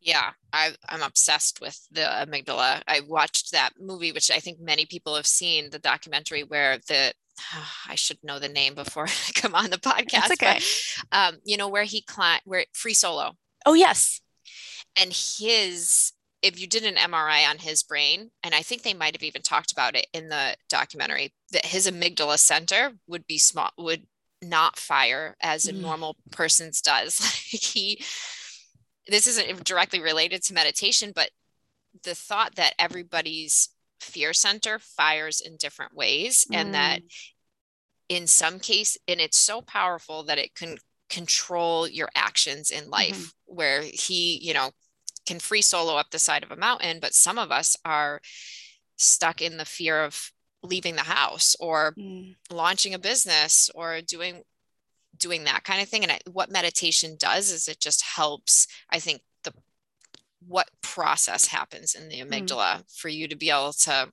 Yeah, 0.00 0.30
I, 0.52 0.74
I'm 0.88 1.02
obsessed 1.02 1.60
with 1.60 1.78
the 1.90 2.02
amygdala. 2.02 2.82
I 2.86 3.00
watched 3.00 3.52
that 3.52 3.70
movie, 3.80 4.12
which 4.12 4.30
I 4.30 4.38
think 4.38 4.60
many 4.60 4.86
people 4.86 5.16
have 5.16 5.26
seen, 5.26 5.70
the 5.70 5.78
documentary 5.80 6.44
where 6.44 6.78
the 6.88 7.12
I 7.88 7.94
should 7.94 8.18
know 8.22 8.38
the 8.38 8.48
name 8.48 8.74
before 8.74 9.06
I 9.28 9.32
come 9.34 9.54
on 9.54 9.70
the 9.70 9.76
podcast. 9.78 10.30
okay. 10.32 10.60
But, 11.10 11.18
um, 11.34 11.38
you 11.44 11.56
know 11.56 11.68
where 11.68 11.84
he 11.84 12.02
climbed, 12.02 12.42
where 12.44 12.64
free 12.72 12.94
solo, 12.94 13.32
Oh, 13.66 13.74
yes. 13.74 14.20
and 15.00 15.12
his. 15.12 16.12
If 16.40 16.60
you 16.60 16.68
did 16.68 16.84
an 16.84 16.94
MRI 16.94 17.50
on 17.50 17.58
his 17.58 17.82
brain, 17.82 18.30
and 18.44 18.54
I 18.54 18.62
think 18.62 18.82
they 18.82 18.94
might 18.94 19.16
have 19.16 19.24
even 19.24 19.42
talked 19.42 19.72
about 19.72 19.96
it 19.96 20.06
in 20.12 20.28
the 20.28 20.54
documentary, 20.68 21.34
that 21.50 21.66
his 21.66 21.90
amygdala 21.90 22.38
center 22.38 22.92
would 23.08 23.26
be 23.26 23.38
small, 23.38 23.70
would 23.76 24.06
not 24.40 24.78
fire 24.78 25.36
as 25.42 25.66
a 25.66 25.72
Mm. 25.72 25.80
normal 25.80 26.16
person's 26.30 26.80
does. 26.80 27.18
Like 27.52 27.60
he, 27.60 28.04
this 29.08 29.26
isn't 29.26 29.64
directly 29.64 30.00
related 30.00 30.42
to 30.44 30.54
meditation, 30.54 31.12
but 31.14 31.30
the 32.04 32.14
thought 32.14 32.54
that 32.56 32.74
everybody's 32.78 33.70
fear 34.00 34.32
center 34.32 34.78
fires 34.78 35.40
in 35.40 35.56
different 35.56 35.94
ways 35.94 36.46
and 36.52 36.74
that 36.74 37.00
in 38.08 38.26
some 38.26 38.58
case 38.60 38.96
and 39.08 39.20
it's 39.20 39.36
so 39.38 39.60
powerful 39.60 40.22
that 40.22 40.38
it 40.38 40.54
can 40.54 40.78
control 41.10 41.88
your 41.88 42.08
actions 42.14 42.70
in 42.70 42.88
life 42.90 43.32
where 43.46 43.82
he 43.82 44.38
you 44.40 44.54
know 44.54 44.70
can 45.26 45.40
free 45.40 45.60
solo 45.62 45.96
up 45.96 46.10
the 46.10 46.18
side 46.18 46.44
of 46.44 46.52
a 46.52 46.56
mountain 46.56 47.00
but 47.00 47.12
some 47.12 47.38
of 47.38 47.50
us 47.50 47.76
are 47.84 48.20
stuck 48.96 49.42
in 49.42 49.56
the 49.56 49.64
fear 49.64 50.04
of 50.04 50.30
leaving 50.62 50.94
the 50.94 51.02
house 51.02 51.56
or 51.58 51.92
Mm. 51.98 52.36
launching 52.50 52.94
a 52.94 52.98
business 52.98 53.68
or 53.74 54.00
doing 54.00 54.42
doing 55.18 55.44
that 55.44 55.64
kind 55.64 55.82
of 55.82 55.88
thing 55.88 56.02
and 56.02 56.12
I, 56.12 56.18
what 56.30 56.50
meditation 56.50 57.16
does 57.18 57.50
is 57.50 57.68
it 57.68 57.80
just 57.80 58.02
helps 58.02 58.66
i 58.90 58.98
think 58.98 59.20
the 59.44 59.52
what 60.46 60.68
process 60.82 61.46
happens 61.46 61.94
in 61.94 62.08
the 62.08 62.20
Mm. 62.20 62.28
amygdala 62.30 62.84
for 62.94 63.08
you 63.08 63.28
to 63.28 63.36
be 63.36 63.50
able 63.50 63.72
to 63.72 64.08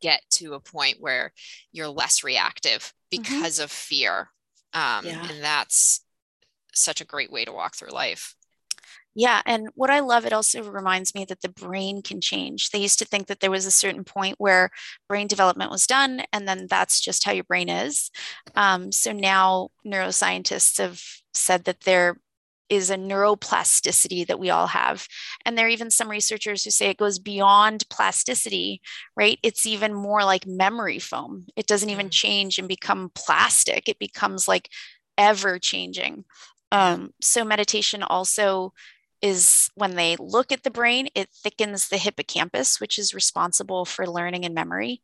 get 0.00 0.22
to 0.32 0.54
a 0.54 0.60
point 0.60 0.96
where 1.00 1.32
you're 1.72 1.88
less 1.88 2.22
reactive 2.24 2.92
because 3.10 3.58
of 3.58 3.70
fear 3.70 4.28
um, 4.72 5.06
Yeah. 5.06 5.28
and 5.30 5.42
that's 5.42 6.04
such 6.74 7.00
a 7.00 7.04
great 7.06 7.30
way 7.30 7.44
to 7.44 7.52
walk 7.52 7.76
through 7.76 7.90
life 7.90 8.34
Yeah. 9.14 9.42
And 9.46 9.68
what 9.74 9.90
I 9.90 10.00
love, 10.00 10.26
it 10.26 10.32
also 10.32 10.62
reminds 10.62 11.14
me 11.14 11.24
that 11.26 11.40
the 11.40 11.48
brain 11.48 12.02
can 12.02 12.20
change. 12.20 12.70
They 12.70 12.80
used 12.80 12.98
to 12.98 13.04
think 13.04 13.28
that 13.28 13.40
there 13.40 13.50
was 13.50 13.64
a 13.64 13.70
certain 13.70 14.02
point 14.02 14.36
where 14.38 14.70
brain 15.08 15.28
development 15.28 15.70
was 15.70 15.86
done, 15.86 16.22
and 16.32 16.48
then 16.48 16.66
that's 16.68 17.00
just 17.00 17.24
how 17.24 17.32
your 17.32 17.44
brain 17.44 17.68
is. 17.68 18.10
Um, 18.56 18.90
so 18.90 19.12
now 19.12 19.68
neuroscientists 19.86 20.78
have 20.78 21.00
said 21.32 21.64
that 21.64 21.82
there 21.82 22.16
is 22.70 22.90
a 22.90 22.96
neuroplasticity 22.96 24.26
that 24.26 24.38
we 24.40 24.50
all 24.50 24.66
have. 24.68 25.06
And 25.44 25.56
there 25.56 25.66
are 25.66 25.68
even 25.68 25.90
some 25.90 26.08
researchers 26.10 26.64
who 26.64 26.70
say 26.70 26.86
it 26.88 26.96
goes 26.96 27.18
beyond 27.18 27.88
plasticity, 27.90 28.80
right? 29.16 29.38
It's 29.42 29.66
even 29.66 29.94
more 29.94 30.24
like 30.24 30.46
memory 30.46 30.98
foam. 30.98 31.46
It 31.56 31.66
doesn't 31.66 31.90
even 31.90 32.06
Mm. 32.08 32.12
change 32.12 32.58
and 32.58 32.66
become 32.66 33.10
plastic, 33.14 33.88
it 33.88 33.98
becomes 33.98 34.48
like 34.48 34.70
ever 35.18 35.58
changing. 35.58 36.24
Um, 36.72 37.12
so 37.20 37.44
meditation 37.44 38.02
also 38.02 38.72
is 39.24 39.70
when 39.74 39.96
they 39.96 40.16
look 40.16 40.52
at 40.52 40.64
the 40.64 40.70
brain, 40.70 41.08
it 41.14 41.30
thickens 41.30 41.88
the 41.88 41.96
hippocampus, 41.96 42.78
which 42.78 42.98
is 42.98 43.14
responsible 43.14 43.86
for 43.86 44.06
learning 44.06 44.44
and 44.44 44.54
memory, 44.54 45.00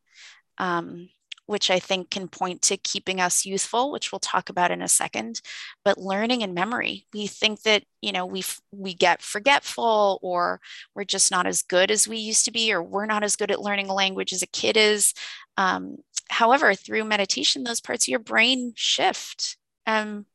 um, 0.58 1.08
which 1.46 1.70
I 1.70 1.78
think 1.78 2.10
can 2.10 2.28
point 2.28 2.60
to 2.62 2.76
keeping 2.76 3.18
us 3.18 3.46
youthful, 3.46 3.90
which 3.90 4.12
we'll 4.12 4.18
talk 4.20 4.50
about 4.50 4.70
in 4.70 4.82
a 4.82 4.88
second. 4.88 5.40
But 5.84 5.96
learning 5.96 6.42
and 6.42 6.54
memory, 6.54 7.06
we 7.14 7.26
think 7.28 7.62
that 7.62 7.84
you 8.02 8.12
know 8.12 8.26
we 8.26 8.44
we 8.72 8.92
get 8.94 9.22
forgetful, 9.22 10.18
or 10.22 10.60
we're 10.94 11.04
just 11.04 11.30
not 11.30 11.46
as 11.46 11.62
good 11.62 11.90
as 11.90 12.06
we 12.06 12.18
used 12.18 12.44
to 12.44 12.52
be, 12.52 12.72
or 12.72 12.82
we're 12.82 13.06
not 13.06 13.24
as 13.24 13.36
good 13.36 13.50
at 13.50 13.62
learning 13.62 13.88
a 13.88 13.94
language 13.94 14.34
as 14.34 14.42
a 14.42 14.46
kid 14.46 14.76
is. 14.76 15.14
Um, 15.56 15.96
however, 16.28 16.74
through 16.74 17.04
meditation, 17.04 17.64
those 17.64 17.80
parts 17.80 18.04
of 18.04 18.08
your 18.08 18.20
brain 18.20 18.74
shift. 18.76 19.56
Um, 19.86 20.26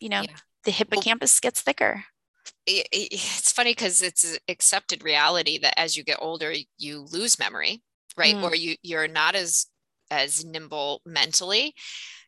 you 0.00 0.08
know, 0.08 0.22
Yeah. 0.22 0.36
the 0.64 0.72
hippocampus 0.72 1.38
gets 1.40 1.60
thicker. 1.62 2.04
It, 2.66 2.86
it- 2.92 3.08
it's 3.12 3.52
funny 3.52 3.72
because 3.72 4.02
it's 4.02 4.38
accepted 4.48 5.04
reality 5.04 5.58
that 5.58 5.78
as 5.78 5.96
you 5.96 6.04
get 6.04 6.18
older 6.20 6.52
you 6.78 7.06
lose 7.12 7.38
memory 7.38 7.82
right? 8.16 8.36
Mm. 8.36 8.42
or 8.44 8.54
you 8.54 8.76
you're 8.82 9.08
not 9.08 9.34
as 9.34 9.66
as 10.10 10.44
nimble 10.44 11.00
mentally. 11.04 11.74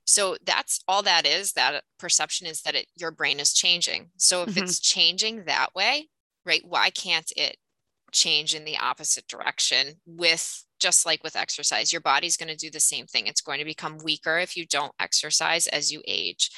So 0.05 0.37
that's 0.45 0.81
all 0.89 1.03
that 1.03 1.27
is 1.27 1.53
that 1.53 1.85
perception 1.99 2.47
is 2.47 2.63
that 2.63 2.75
it 2.75 2.87
your 2.97 3.11
brain 3.13 3.39
is 3.39 3.53
changing. 3.53 4.11
So 4.17 4.43
if 4.43 4.55
Mhm. 4.55 4.63
it's 4.63 4.81
changing 4.81 5.45
that 5.45 5.75
way 5.75 6.09
right 6.45 6.63
why 6.65 6.91
can't 6.91 7.31
it 7.37 7.57
change 8.13 8.55
in 8.55 8.65
the 8.65 8.79
opposite 8.79 9.27
direction 9.29 10.01
with 10.07 10.65
just 10.81 11.07
like 11.07 11.23
with 11.23 11.37
exercise? 11.37 11.93
Your 11.93 12.01
body's 12.03 12.37
going 12.37 12.49
to 12.49 12.57
do 12.57 12.71
the 12.71 12.81
same 12.81 13.07
thing. 13.07 13.27
It's 13.27 13.41
going 13.41 13.59
to 13.59 13.65
become 13.65 13.99
weaker 13.99 14.39
if 14.39 14.57
you 14.57 14.67
don't 14.67 14.93
exercise 15.01 15.67
as 15.69 15.91
you 15.93 16.03
age. 16.07 16.51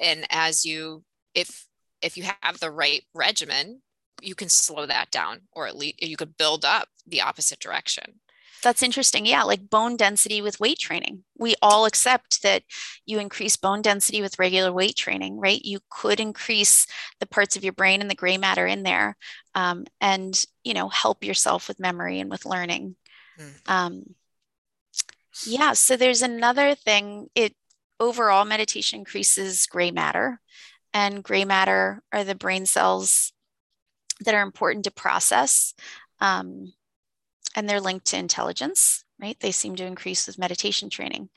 And 0.00 0.26
as 0.30 0.64
you 0.64 1.04
if 1.34 1.66
if 2.02 2.16
you 2.16 2.24
have 2.42 2.60
the 2.60 2.70
right 2.70 3.02
regimen 3.14 3.80
you 4.22 4.34
can 4.34 4.48
slow 4.48 4.86
that 4.86 5.10
down 5.10 5.40
or 5.52 5.66
at 5.66 5.76
least 5.76 6.02
you 6.02 6.16
could 6.16 6.36
build 6.36 6.64
up 6.64 6.88
the 7.06 7.20
opposite 7.20 7.58
direction 7.58 8.20
That's 8.62 8.82
interesting. 8.82 9.26
Yeah, 9.26 9.42
like 9.44 9.70
bone 9.70 9.96
density 9.96 10.42
with 10.42 10.60
weight 10.60 10.78
training. 10.78 11.24
We 11.38 11.54
all 11.62 11.86
accept 11.86 12.42
that 12.42 12.62
you 13.06 13.18
increase 13.18 13.56
bone 13.56 13.80
density 13.82 14.20
with 14.20 14.38
regular 14.38 14.72
weight 14.72 14.96
training, 14.96 15.38
right? 15.38 15.64
You 15.64 15.80
could 15.90 16.20
increase 16.20 16.86
the 17.20 17.26
parts 17.26 17.56
of 17.56 17.64
your 17.64 17.72
brain 17.72 18.00
and 18.00 18.10
the 18.10 18.14
gray 18.14 18.36
matter 18.36 18.66
in 18.66 18.82
there, 18.82 19.16
um, 19.54 19.86
and 20.00 20.44
you 20.62 20.74
know 20.74 20.88
help 20.88 21.24
yourself 21.24 21.68
with 21.68 21.80
memory 21.80 22.20
and 22.20 22.30
with 22.30 22.44
learning. 22.44 22.96
Mm. 23.38 23.70
Um, 23.70 24.02
yeah. 25.46 25.72
So 25.72 25.96
there's 25.96 26.22
another 26.22 26.74
thing. 26.74 27.28
It 27.34 27.54
overall 27.98 28.44
meditation 28.44 28.98
increases 28.98 29.66
gray 29.66 29.90
matter, 29.90 30.40
and 30.92 31.22
gray 31.22 31.44
matter 31.44 32.02
are 32.12 32.24
the 32.24 32.34
brain 32.34 32.66
cells 32.66 33.32
that 34.20 34.34
are 34.34 34.42
important 34.42 34.84
to 34.84 34.90
process. 34.90 35.74
Um, 36.20 36.72
and 37.56 37.68
they're 37.68 37.80
linked 37.80 38.06
to 38.06 38.18
intelligence, 38.18 39.04
right? 39.20 39.36
They 39.40 39.50
seem 39.50 39.74
to 39.76 39.84
increase 39.84 40.26
with 40.26 40.38
meditation 40.38 40.88
training. 40.88 41.30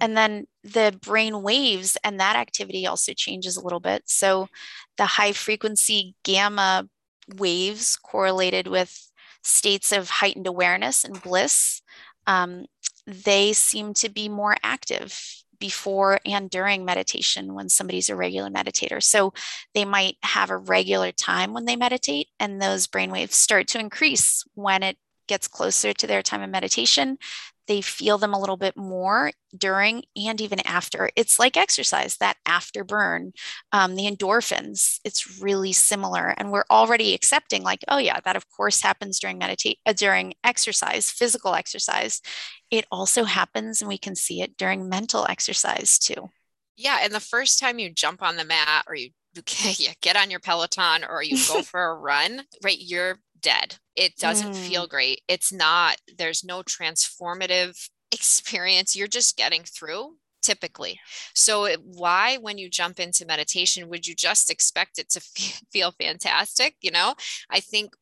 And 0.00 0.16
then 0.16 0.46
the 0.64 0.98
brain 1.02 1.42
waves 1.42 1.96
and 2.02 2.18
that 2.20 2.36
activity 2.36 2.86
also 2.86 3.12
changes 3.12 3.56
a 3.56 3.62
little 3.62 3.80
bit. 3.80 4.02
So 4.06 4.48
the 4.96 5.06
high 5.06 5.32
frequency 5.32 6.14
gamma 6.24 6.88
waves 7.36 7.96
correlated 7.96 8.66
with 8.66 9.10
states 9.42 9.92
of 9.92 10.08
heightened 10.08 10.46
awareness 10.46 11.04
and 11.04 11.20
bliss, 11.22 11.82
um, 12.26 12.66
they 13.06 13.52
seem 13.52 13.94
to 13.94 14.08
be 14.08 14.28
more 14.28 14.56
active 14.62 15.41
before 15.62 16.18
and 16.26 16.50
during 16.50 16.84
meditation 16.84 17.54
when 17.54 17.68
somebody's 17.68 18.10
a 18.10 18.16
regular 18.16 18.50
meditator. 18.50 19.00
So 19.00 19.32
they 19.74 19.84
might 19.84 20.16
have 20.24 20.50
a 20.50 20.56
regular 20.56 21.12
time 21.12 21.54
when 21.54 21.66
they 21.66 21.76
meditate, 21.76 22.26
and 22.40 22.60
those 22.60 22.88
brainwaves 22.88 23.34
start 23.34 23.68
to 23.68 23.78
increase 23.78 24.42
when 24.54 24.82
it 24.82 24.98
gets 25.28 25.48
closer 25.48 25.92
to 25.92 26.06
their 26.06 26.22
time 26.22 26.42
of 26.42 26.50
meditation. 26.50 27.18
they 27.68 27.80
feel 27.80 28.18
them 28.18 28.34
a 28.34 28.40
little 28.40 28.56
bit 28.56 28.76
more 28.76 29.30
during 29.56 30.02
and 30.16 30.40
even 30.40 30.58
after. 30.66 31.10
It's 31.16 31.38
like 31.38 31.56
exercise, 31.56 32.16
that 32.18 32.36
after 32.44 32.82
burn, 32.84 33.32
um, 33.70 33.94
the 33.94 34.10
endorphins, 34.10 34.98
it's 35.04 35.40
really 35.40 35.72
similar. 35.72 36.34
And 36.36 36.50
we're 36.50 36.64
already 36.70 37.14
accepting, 37.14 37.62
like, 37.62 37.84
oh, 37.88 37.98
yeah, 37.98 38.18
that 38.24 38.36
of 38.36 38.50
course 38.50 38.82
happens 38.82 39.20
during 39.20 39.38
meditate, 39.38 39.78
uh, 39.86 39.92
during 39.92 40.34
exercise, 40.42 41.10
physical 41.10 41.54
exercise. 41.54 42.20
It 42.70 42.84
also 42.90 43.24
happens, 43.24 43.80
and 43.80 43.88
we 43.88 43.98
can 43.98 44.16
see 44.16 44.42
it 44.42 44.56
during 44.56 44.88
mental 44.88 45.26
exercise 45.28 45.98
too. 45.98 46.30
Yeah. 46.76 46.98
And 47.02 47.12
the 47.12 47.20
first 47.20 47.58
time 47.60 47.78
you 47.78 47.90
jump 47.90 48.22
on 48.22 48.36
the 48.36 48.44
mat 48.44 48.84
or 48.88 48.94
you 48.96 49.10
you 49.78 49.88
get 50.02 50.16
on 50.16 50.30
your 50.30 50.40
Peloton 50.40 51.04
or 51.08 51.22
you 51.22 51.38
go 51.48 51.62
for 51.62 51.82
a 51.82 51.94
run, 51.94 52.42
right? 52.62 52.78
You're 52.78 53.18
dead. 53.42 53.76
It 53.96 54.16
doesn't 54.16 54.52
mm. 54.52 54.68
feel 54.68 54.86
great. 54.86 55.22
It's 55.28 55.52
not, 55.52 55.96
there's 56.16 56.44
no 56.44 56.62
transformative 56.62 57.88
experience. 58.12 58.96
You're 58.96 59.08
just 59.08 59.36
getting 59.36 59.62
through 59.64 60.16
typically. 60.42 61.00
So, 61.34 61.64
it, 61.64 61.80
why, 61.82 62.36
when 62.36 62.58
you 62.58 62.68
jump 62.68 63.00
into 63.00 63.24
meditation, 63.24 63.88
would 63.88 64.06
you 64.06 64.14
just 64.14 64.50
expect 64.50 64.98
it 64.98 65.08
to 65.10 65.20
feel 65.72 65.92
fantastic? 65.92 66.76
You 66.82 66.90
know, 66.90 67.14
I 67.48 67.60
think 67.60 67.94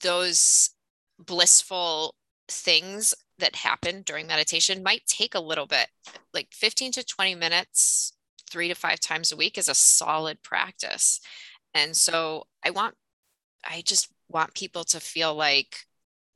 those 0.00 0.70
blissful 1.18 2.14
things 2.48 3.14
that 3.38 3.56
happen 3.56 4.02
during 4.02 4.26
meditation 4.26 4.82
might 4.82 5.06
take 5.06 5.34
a 5.34 5.40
little 5.40 5.66
bit, 5.66 5.88
like 6.32 6.48
15 6.52 6.92
to 6.92 7.04
20 7.04 7.34
minutes, 7.34 8.12
three 8.50 8.68
to 8.68 8.74
five 8.74 9.00
times 9.00 9.32
a 9.32 9.36
week 9.36 9.58
is 9.58 9.68
a 9.68 9.74
solid 9.74 10.42
practice. 10.42 11.20
And 11.74 11.96
so, 11.96 12.44
I 12.64 12.70
want, 12.70 12.94
I 13.68 13.82
just 13.84 14.08
want 14.28 14.54
people 14.54 14.84
to 14.84 15.00
feel 15.00 15.34
like 15.34 15.86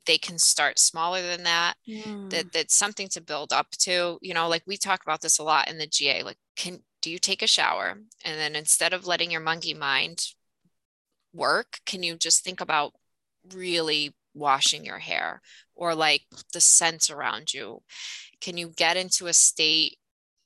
they 0.07 0.19
can 0.19 0.39
start 0.39 0.79
smaller 0.79 1.23
than 1.23 1.45
that 1.45 1.75
mm. 1.89 2.29
that 2.31 2.53
that's 2.53 2.75
something 2.75 3.09
to 3.09 3.21
build 3.21 3.53
up 3.53 3.71
to 3.71 4.19
you 4.21 4.35
know 4.35 4.49
like 4.49 4.63
we 4.67 4.77
talk 4.77 5.03
about 5.03 5.21
this 5.21 5.39
a 5.39 5.45
lot 5.45 5.71
in 5.71 5.79
the 5.79 5.87
ga 5.87 6.23
like 6.25 6.39
can 6.57 6.81
do 7.03 7.11
you 7.11 7.19
take 7.19 7.43
a 7.43 7.47
shower? 7.47 7.99
And 8.25 8.39
then 8.39 8.57
instead 8.57 8.95
of 8.95 9.07
letting 9.07 9.31
your 9.31 9.41
monkey 9.41 9.75
mind 9.75 10.25
work 11.35 11.81
can 11.87 12.03
you 12.03 12.15
just 12.15 12.45
think 12.45 12.61
about 12.61 12.93
really 13.55 14.15
washing 14.35 14.85
your 14.85 14.99
hair 14.99 15.41
or 15.75 15.95
like 15.95 16.23
the 16.53 16.61
scents 16.61 17.11
around 17.11 17.53
you? 17.53 17.83
Can 18.41 18.57
you 18.57 18.69
get 18.69 18.97
into 18.97 19.27
a 19.27 19.33
state 19.33 19.97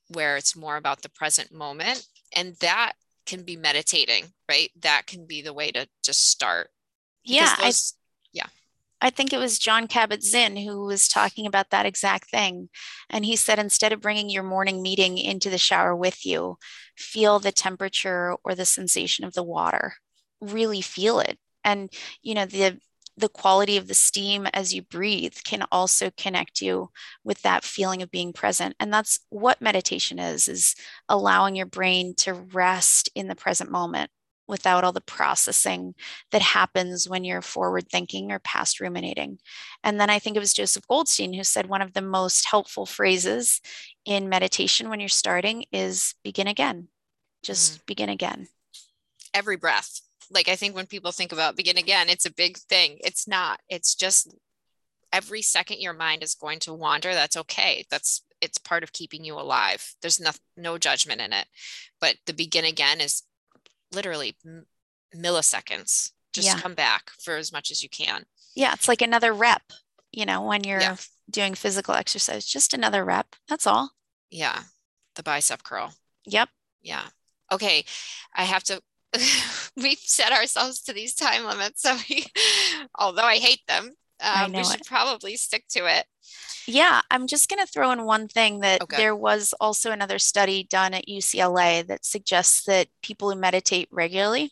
where 0.09 0.37
it's 0.37 0.55
more 0.55 0.77
about 0.77 1.01
the 1.01 1.09
present 1.09 1.53
moment? 1.53 2.05
And 2.35 2.55
that 2.61 2.93
can 3.25 3.43
be 3.43 3.55
meditating 3.55 4.25
right? 4.49 4.71
That 4.81 5.05
can 5.07 5.25
be 5.25 5.41
the 5.41 5.53
way 5.53 5.71
to 5.71 5.87
just 6.03 6.29
start 6.29 6.69
yeah 7.27 7.55
those, 7.61 7.93
I, 7.93 8.29
yeah. 8.33 8.47
I 8.99 9.09
think 9.09 9.31
it 9.31 9.37
was 9.37 9.59
jon 9.59 9.87
kabat-zinn 9.87 10.57
who 10.57 10.85
was 10.85 11.07
talking 11.07 11.45
about 11.45 11.69
that 11.69 11.85
exact 11.85 12.29
thing. 12.29 12.69
And 13.09 13.25
he 13.25 13.35
said 13.35 13.59
instead 13.59 13.93
of 13.93 14.01
bringing 14.01 14.29
your 14.29 14.43
morning 14.43 14.81
meeting 14.81 15.17
into 15.17 15.49
the 15.49 15.57
shower 15.57 15.95
with 15.95 16.25
you 16.25 16.57
feel 16.95 17.39
the 17.39 17.51
temperature 17.51 18.35
or 18.43 18.55
the 18.55 18.65
sensation 18.65 19.23
of 19.23 19.33
the 19.33 19.43
water. 19.43 19.93
Really 20.41 20.81
feel 20.81 21.19
it. 21.19 21.37
And 21.63 21.91
you 22.21 22.33
know 22.33 22.45
the 22.45 22.79
the 23.17 23.29
quality 23.29 23.77
of 23.77 23.87
the 23.87 23.95
steam 23.95 24.45
as 24.53 24.73
you 24.75 24.83
breathe 24.83 25.33
can 25.43 25.63
also 25.71 26.11
connect 26.15 26.61
you 26.61 26.91
with 27.23 27.41
that 27.41 27.63
feeling 27.63 28.03
of 28.03 28.11
being 28.11 28.31
present. 28.31 28.75
And 28.79 28.93
that's 28.93 29.19
what 29.29 29.59
meditation 29.59 30.19
is 30.19 30.47
is 30.47 30.75
allowing 31.09 31.55
your 31.55 31.65
brain 31.65 32.13
to 32.17 32.33
rest 32.33 33.09
in 33.15 33.27
the 33.27 33.35
present 33.35 33.71
moment 33.71 34.11
without 34.47 34.83
all 34.83 34.91
the 34.91 35.01
processing 35.01 35.93
that 36.31 36.41
happens 36.41 37.07
when 37.07 37.23
you're 37.23 37.41
forward 37.41 37.89
thinking 37.89 38.31
or 38.31 38.39
past 38.39 38.79
ruminating. 38.79 39.39
And 39.83 39.99
then 39.99 40.09
I 40.09 40.19
think 40.19 40.35
it 40.35 40.41
was 40.41 40.53
Joseph 40.53 40.87
Goldstein 40.87 41.33
who 41.33 41.43
said 41.43 41.67
one 41.67 41.81
of 41.81 41.93
the 41.93 42.01
most 42.01 42.45
helpful 42.45 42.85
phrases 42.85 43.61
in 44.05 44.29
meditation 44.29 44.89
when 44.89 44.99
you're 44.99 45.09
starting 45.09 45.65
is 45.71 46.15
begin 46.23 46.47
again. 46.47 46.87
Just 47.43 47.79
mm. 47.79 47.85
begin 47.85 48.09
again. 48.09 48.47
Every 49.33 49.57
breath. 49.57 50.01
Like 50.31 50.47
I 50.47 50.55
think 50.55 50.75
when 50.75 50.87
people 50.87 51.11
think 51.11 51.31
about 51.31 51.55
begin 51.55 51.77
again, 51.77 52.09
it's 52.09 52.25
a 52.25 52.33
big 52.33 52.57
thing. 52.57 52.97
It's 53.01 53.27
not. 53.27 53.59
It's 53.69 53.95
just 53.95 54.33
every 55.13 55.41
second 55.41 55.79
your 55.79 55.93
mind 55.93 56.23
is 56.23 56.35
going 56.35 56.59
to 56.59 56.73
wander. 56.73 57.13
That's 57.13 57.37
okay. 57.37 57.85
That's 57.89 58.23
it's 58.41 58.57
part 58.57 58.83
of 58.83 58.93
keeping 58.93 59.23
you 59.23 59.35
alive. 59.35 59.95
There's 60.01 60.19
no, 60.19 60.31
no 60.55 60.77
judgment 60.77 61.21
in 61.21 61.33
it. 61.33 61.47
But 61.99 62.17
the 62.25 62.33
begin 62.33 62.65
again 62.65 63.01
is 63.01 63.23
literally 63.93 64.35
milliseconds. 65.15 66.11
Just 66.33 66.47
yeah. 66.47 66.59
come 66.59 66.75
back 66.75 67.11
for 67.19 67.35
as 67.35 67.51
much 67.51 67.71
as 67.71 67.81
you 67.81 67.89
can. 67.89 68.25
Yeah, 68.55 68.73
it's 68.73 68.87
like 68.87 69.01
another 69.01 69.33
rep, 69.33 69.63
you 70.11 70.25
know, 70.25 70.41
when 70.41 70.63
you're 70.63 70.81
yeah. 70.81 70.97
doing 71.29 71.55
physical 71.55 71.95
exercise, 71.95 72.45
just 72.45 72.73
another 72.73 73.03
rep. 73.03 73.35
That's 73.47 73.65
all. 73.65 73.91
Yeah. 74.29 74.61
The 75.15 75.23
bicep 75.23 75.63
curl. 75.63 75.93
Yep. 76.25 76.49
Yeah. 76.81 77.05
Okay. 77.51 77.85
I 78.35 78.43
have 78.43 78.63
to 78.65 78.81
we've 79.75 79.97
set 79.99 80.31
ourselves 80.31 80.81
to 80.83 80.93
these 80.93 81.15
time 81.15 81.45
limits. 81.45 81.81
So 81.81 81.97
we, 82.09 82.25
although 82.99 83.23
I 83.23 83.37
hate 83.37 83.61
them, 83.67 83.91
um, 84.21 84.53
we 84.53 84.63
should 84.63 84.81
it. 84.81 84.87
probably 84.87 85.35
stick 85.35 85.65
to 85.69 85.85
it. 85.85 86.05
Yeah, 86.67 87.01
I'm 87.09 87.27
just 87.27 87.49
going 87.49 87.65
to 87.65 87.71
throw 87.71 87.91
in 87.91 88.03
one 88.03 88.27
thing 88.27 88.59
that 88.59 88.81
okay. 88.81 88.97
there 88.97 89.15
was 89.15 89.53
also 89.59 89.91
another 89.91 90.19
study 90.19 90.67
done 90.69 90.93
at 90.93 91.07
UCLA 91.07 91.85
that 91.87 92.05
suggests 92.05 92.65
that 92.65 92.87
people 93.01 93.31
who 93.31 93.39
meditate 93.39 93.87
regularly 93.91 94.51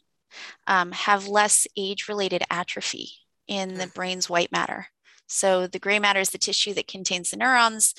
um, 0.67 0.91
have 0.91 1.28
less 1.28 1.67
age 1.75 2.08
related 2.08 2.43
atrophy 2.49 3.10
in 3.47 3.75
the 3.75 3.86
hmm. 3.86 3.91
brain's 3.93 4.30
white 4.30 4.51
matter. 4.51 4.88
So 5.28 5.67
the 5.67 5.80
gray 5.80 5.99
matter 5.99 6.19
is 6.19 6.30
the 6.30 6.38
tissue 6.38 6.73
that 6.75 6.88
contains 6.88 7.32
the 7.32 7.38
neurons 7.38 7.93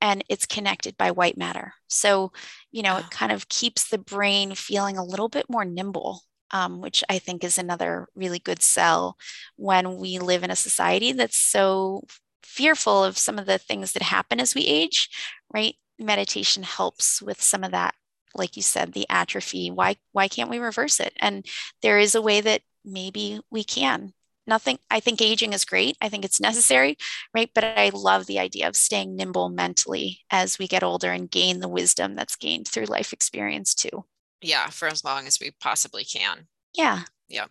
and 0.00 0.24
it's 0.28 0.44
connected 0.44 0.96
by 0.96 1.12
white 1.12 1.38
matter. 1.38 1.72
So, 1.88 2.32
you 2.72 2.82
know, 2.82 2.98
it 2.98 3.10
kind 3.10 3.32
of 3.32 3.48
keeps 3.48 3.88
the 3.88 3.98
brain 3.98 4.54
feeling 4.54 4.98
a 4.98 5.04
little 5.04 5.28
bit 5.28 5.46
more 5.48 5.64
nimble 5.64 6.22
um, 6.54 6.80
which 6.80 7.02
I 7.10 7.18
think 7.18 7.42
is 7.44 7.58
another 7.58 8.06
really 8.14 8.38
good 8.38 8.62
sell 8.62 9.18
when 9.56 9.96
we 9.98 10.20
live 10.20 10.44
in 10.44 10.52
a 10.52 10.56
society 10.56 11.12
that's 11.12 11.36
so 11.36 12.04
fearful 12.44 13.02
of 13.02 13.18
some 13.18 13.38
of 13.40 13.46
the 13.46 13.58
things 13.58 13.92
that 13.92 14.04
happen 14.04 14.40
as 14.40 14.54
we 14.54 14.62
age, 14.62 15.10
right? 15.52 15.74
Meditation 15.98 16.62
helps 16.62 17.20
with 17.20 17.42
some 17.42 17.64
of 17.64 17.72
that, 17.72 17.94
like 18.36 18.56
you 18.56 18.62
said, 18.62 18.92
the 18.92 19.06
atrophy. 19.10 19.70
Why 19.70 19.96
why 20.12 20.28
can't 20.28 20.48
we 20.50 20.58
reverse 20.58 21.00
it? 21.00 21.12
And 21.20 21.44
there 21.82 21.98
is 21.98 22.14
a 22.14 22.22
way 22.22 22.40
that 22.40 22.62
maybe 22.84 23.40
we 23.50 23.64
can. 23.64 24.14
Nothing, 24.46 24.78
I 24.90 25.00
think 25.00 25.22
aging 25.22 25.54
is 25.54 25.64
great. 25.64 25.96
I 26.00 26.08
think 26.08 26.24
it's 26.24 26.40
necessary, 26.48 26.96
right? 27.34 27.50
But 27.52 27.64
I 27.64 27.90
love 27.92 28.26
the 28.26 28.38
idea 28.38 28.68
of 28.68 28.76
staying 28.76 29.16
nimble 29.16 29.48
mentally 29.48 30.20
as 30.30 30.58
we 30.58 30.68
get 30.68 30.84
older 30.84 31.10
and 31.10 31.30
gain 31.30 31.58
the 31.60 31.68
wisdom 31.68 32.14
that's 32.14 32.36
gained 32.36 32.68
through 32.68 32.84
life 32.84 33.12
experience 33.12 33.74
too. 33.74 34.04
Yeah, 34.44 34.68
for 34.68 34.88
as 34.88 35.04
long 35.04 35.26
as 35.26 35.38
we 35.40 35.52
possibly 35.60 36.04
can. 36.04 36.46
Yeah. 36.74 37.00
Yeah. 37.28 37.46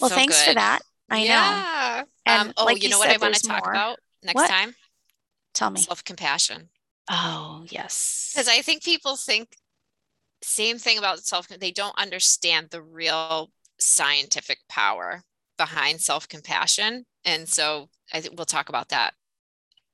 Well, 0.00 0.10
so 0.10 0.16
thanks 0.16 0.38
good. 0.38 0.50
for 0.50 0.54
that. 0.54 0.80
I 1.10 1.24
yeah. 1.24 2.04
know. 2.04 2.08
And 2.26 2.48
um, 2.48 2.54
oh, 2.56 2.64
like 2.64 2.82
you 2.82 2.88
know 2.88 2.98
what 2.98 3.10
I 3.10 3.16
want 3.16 3.34
to 3.34 3.46
talk 3.46 3.64
more. 3.64 3.72
about 3.72 3.98
next 4.22 4.36
what? 4.36 4.50
time? 4.50 4.74
Tell 5.54 5.70
me. 5.70 5.80
Self 5.80 6.04
compassion. 6.04 6.68
Oh, 7.10 7.64
yes. 7.68 8.30
Because 8.32 8.48
I 8.48 8.62
think 8.62 8.84
people 8.84 9.16
think 9.16 9.56
same 10.42 10.78
thing 10.78 10.98
about 10.98 11.20
self 11.20 11.48
they 11.48 11.70
don't 11.70 11.98
understand 11.98 12.68
the 12.70 12.82
real 12.82 13.50
scientific 13.78 14.58
power 14.68 15.22
behind 15.58 16.00
self 16.00 16.28
compassion. 16.28 17.04
And 17.24 17.48
so 17.48 17.88
I 18.12 18.20
think 18.20 18.34
we'll 18.36 18.46
talk 18.46 18.68
about 18.68 18.90
that. 18.90 19.14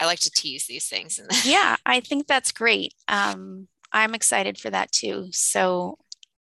I 0.01 0.07
like 0.07 0.21
to 0.21 0.31
tease 0.31 0.67
these 0.67 0.87
things. 0.87 1.21
yeah, 1.45 1.77
I 1.87 2.01
think 2.01 2.27
that's 2.27 2.53
great. 2.53 2.95
Um, 3.09 3.69
I'm 3.93 4.15
excited 4.15 4.59
for 4.59 4.71
that 4.71 4.93
too. 4.93 5.29
So 5.33 5.99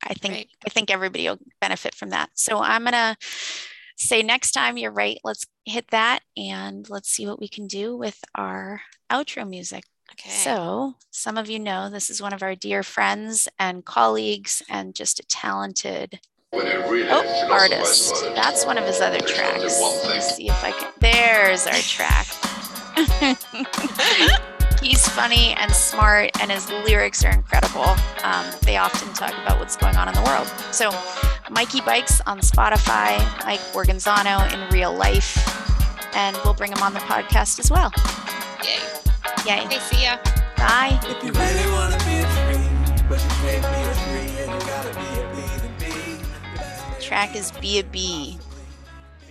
I 0.04 0.14
think 0.14 0.34
right. 0.34 0.50
I 0.66 0.70
think 0.70 0.92
everybody 0.92 1.28
will 1.28 1.40
benefit 1.62 1.96
from 1.96 2.10
that. 2.10 2.30
So 2.34 2.60
I'm 2.60 2.84
gonna 2.84 3.18
say 3.96 4.22
next 4.24 4.52
time 4.52 4.78
you're 4.78 4.92
right 4.92 5.20
let's 5.24 5.46
hit 5.66 5.88
that 5.92 6.20
and 6.36 6.90
let's 6.90 7.10
see 7.10 7.28
what 7.28 7.40
we 7.40 7.48
can 7.48 7.68
do 7.68 7.96
with 7.96 8.20
our 8.36 8.82
outro 9.12 9.48
music. 9.48 9.84
Okay. 10.12 10.30
So 10.30 10.96
some 11.12 11.38
of 11.38 11.50
you 11.50 11.60
know 11.60 11.90
this 11.90 12.10
is 12.10 12.22
one 12.22 12.34
of 12.34 12.44
our 12.44 12.56
dear 12.56 12.84
friends 12.84 13.48
and 13.58 13.86
colleagues 13.86 14.62
and 14.70 14.94
just 14.94 15.20
a 15.20 15.24
talented 15.24 16.20
really 16.54 17.08
oh, 17.10 17.50
artist. 17.52 18.14
that's 18.36 18.66
one 18.66 18.78
of 18.78 18.86
his 18.86 19.02
other 19.02 19.20
tracks. 19.20 19.82
let's 20.06 20.36
see 20.36 20.50
if 20.50 20.64
i 20.64 20.72
can 20.72 20.92
there's 21.00 21.66
our 21.66 21.74
track 21.74 22.28
he's 24.84 25.08
funny 25.10 25.54
and 25.54 25.72
smart 25.72 26.30
and 26.42 26.52
his 26.52 26.70
lyrics 26.70 27.24
are 27.24 27.32
incredible 27.32 27.96
um, 28.24 28.46
they 28.62 28.78
often 28.78 29.12
talk 29.14 29.34
about 29.44 29.60
what's 29.60 29.76
going 29.78 29.96
on 29.96 30.08
in 30.08 30.14
the 30.14 30.22
world 30.24 30.48
so 30.72 30.92
Mikey 31.54 31.82
Bikes 31.82 32.20
on 32.26 32.40
Spotify, 32.40 33.20
Mike 33.46 33.60
Borgonzano 33.74 34.52
in 34.54 34.74
real 34.74 34.92
life, 34.94 35.38
and 36.16 36.36
we'll 36.44 36.56
bring 36.56 36.72
him 36.72 36.82
on 36.82 36.94
the 36.94 37.00
podcast 37.02 37.60
as 37.60 37.70
well. 37.70 37.92
Yay. 38.64 38.80
Yay. 39.46 39.66
Okay, 39.66 39.80
see 39.80 40.04
ya. 40.04 40.18
Bye. 40.58 41.00
If 41.04 41.24
you 41.24 41.32
really 41.32 41.72
want 41.72 41.94
to 41.94 42.06
be 42.06 42.16
a 42.16 42.24
tree, 42.24 43.06
but 43.08 43.22
you 43.22 43.30
can't 43.44 43.62
be 43.62 43.82
a 43.84 43.94
tree 44.04 44.44
and 44.44 44.52
you 44.52 44.68
gotta 44.68 44.90
be 44.96 45.20
a 45.20 45.36
bee, 45.36 45.58
then 45.62 46.98
be. 46.98 47.04
Track 47.04 47.36
is 47.36 47.52
Be 47.52 47.80
a 47.80 47.84
Bee. 47.84 48.40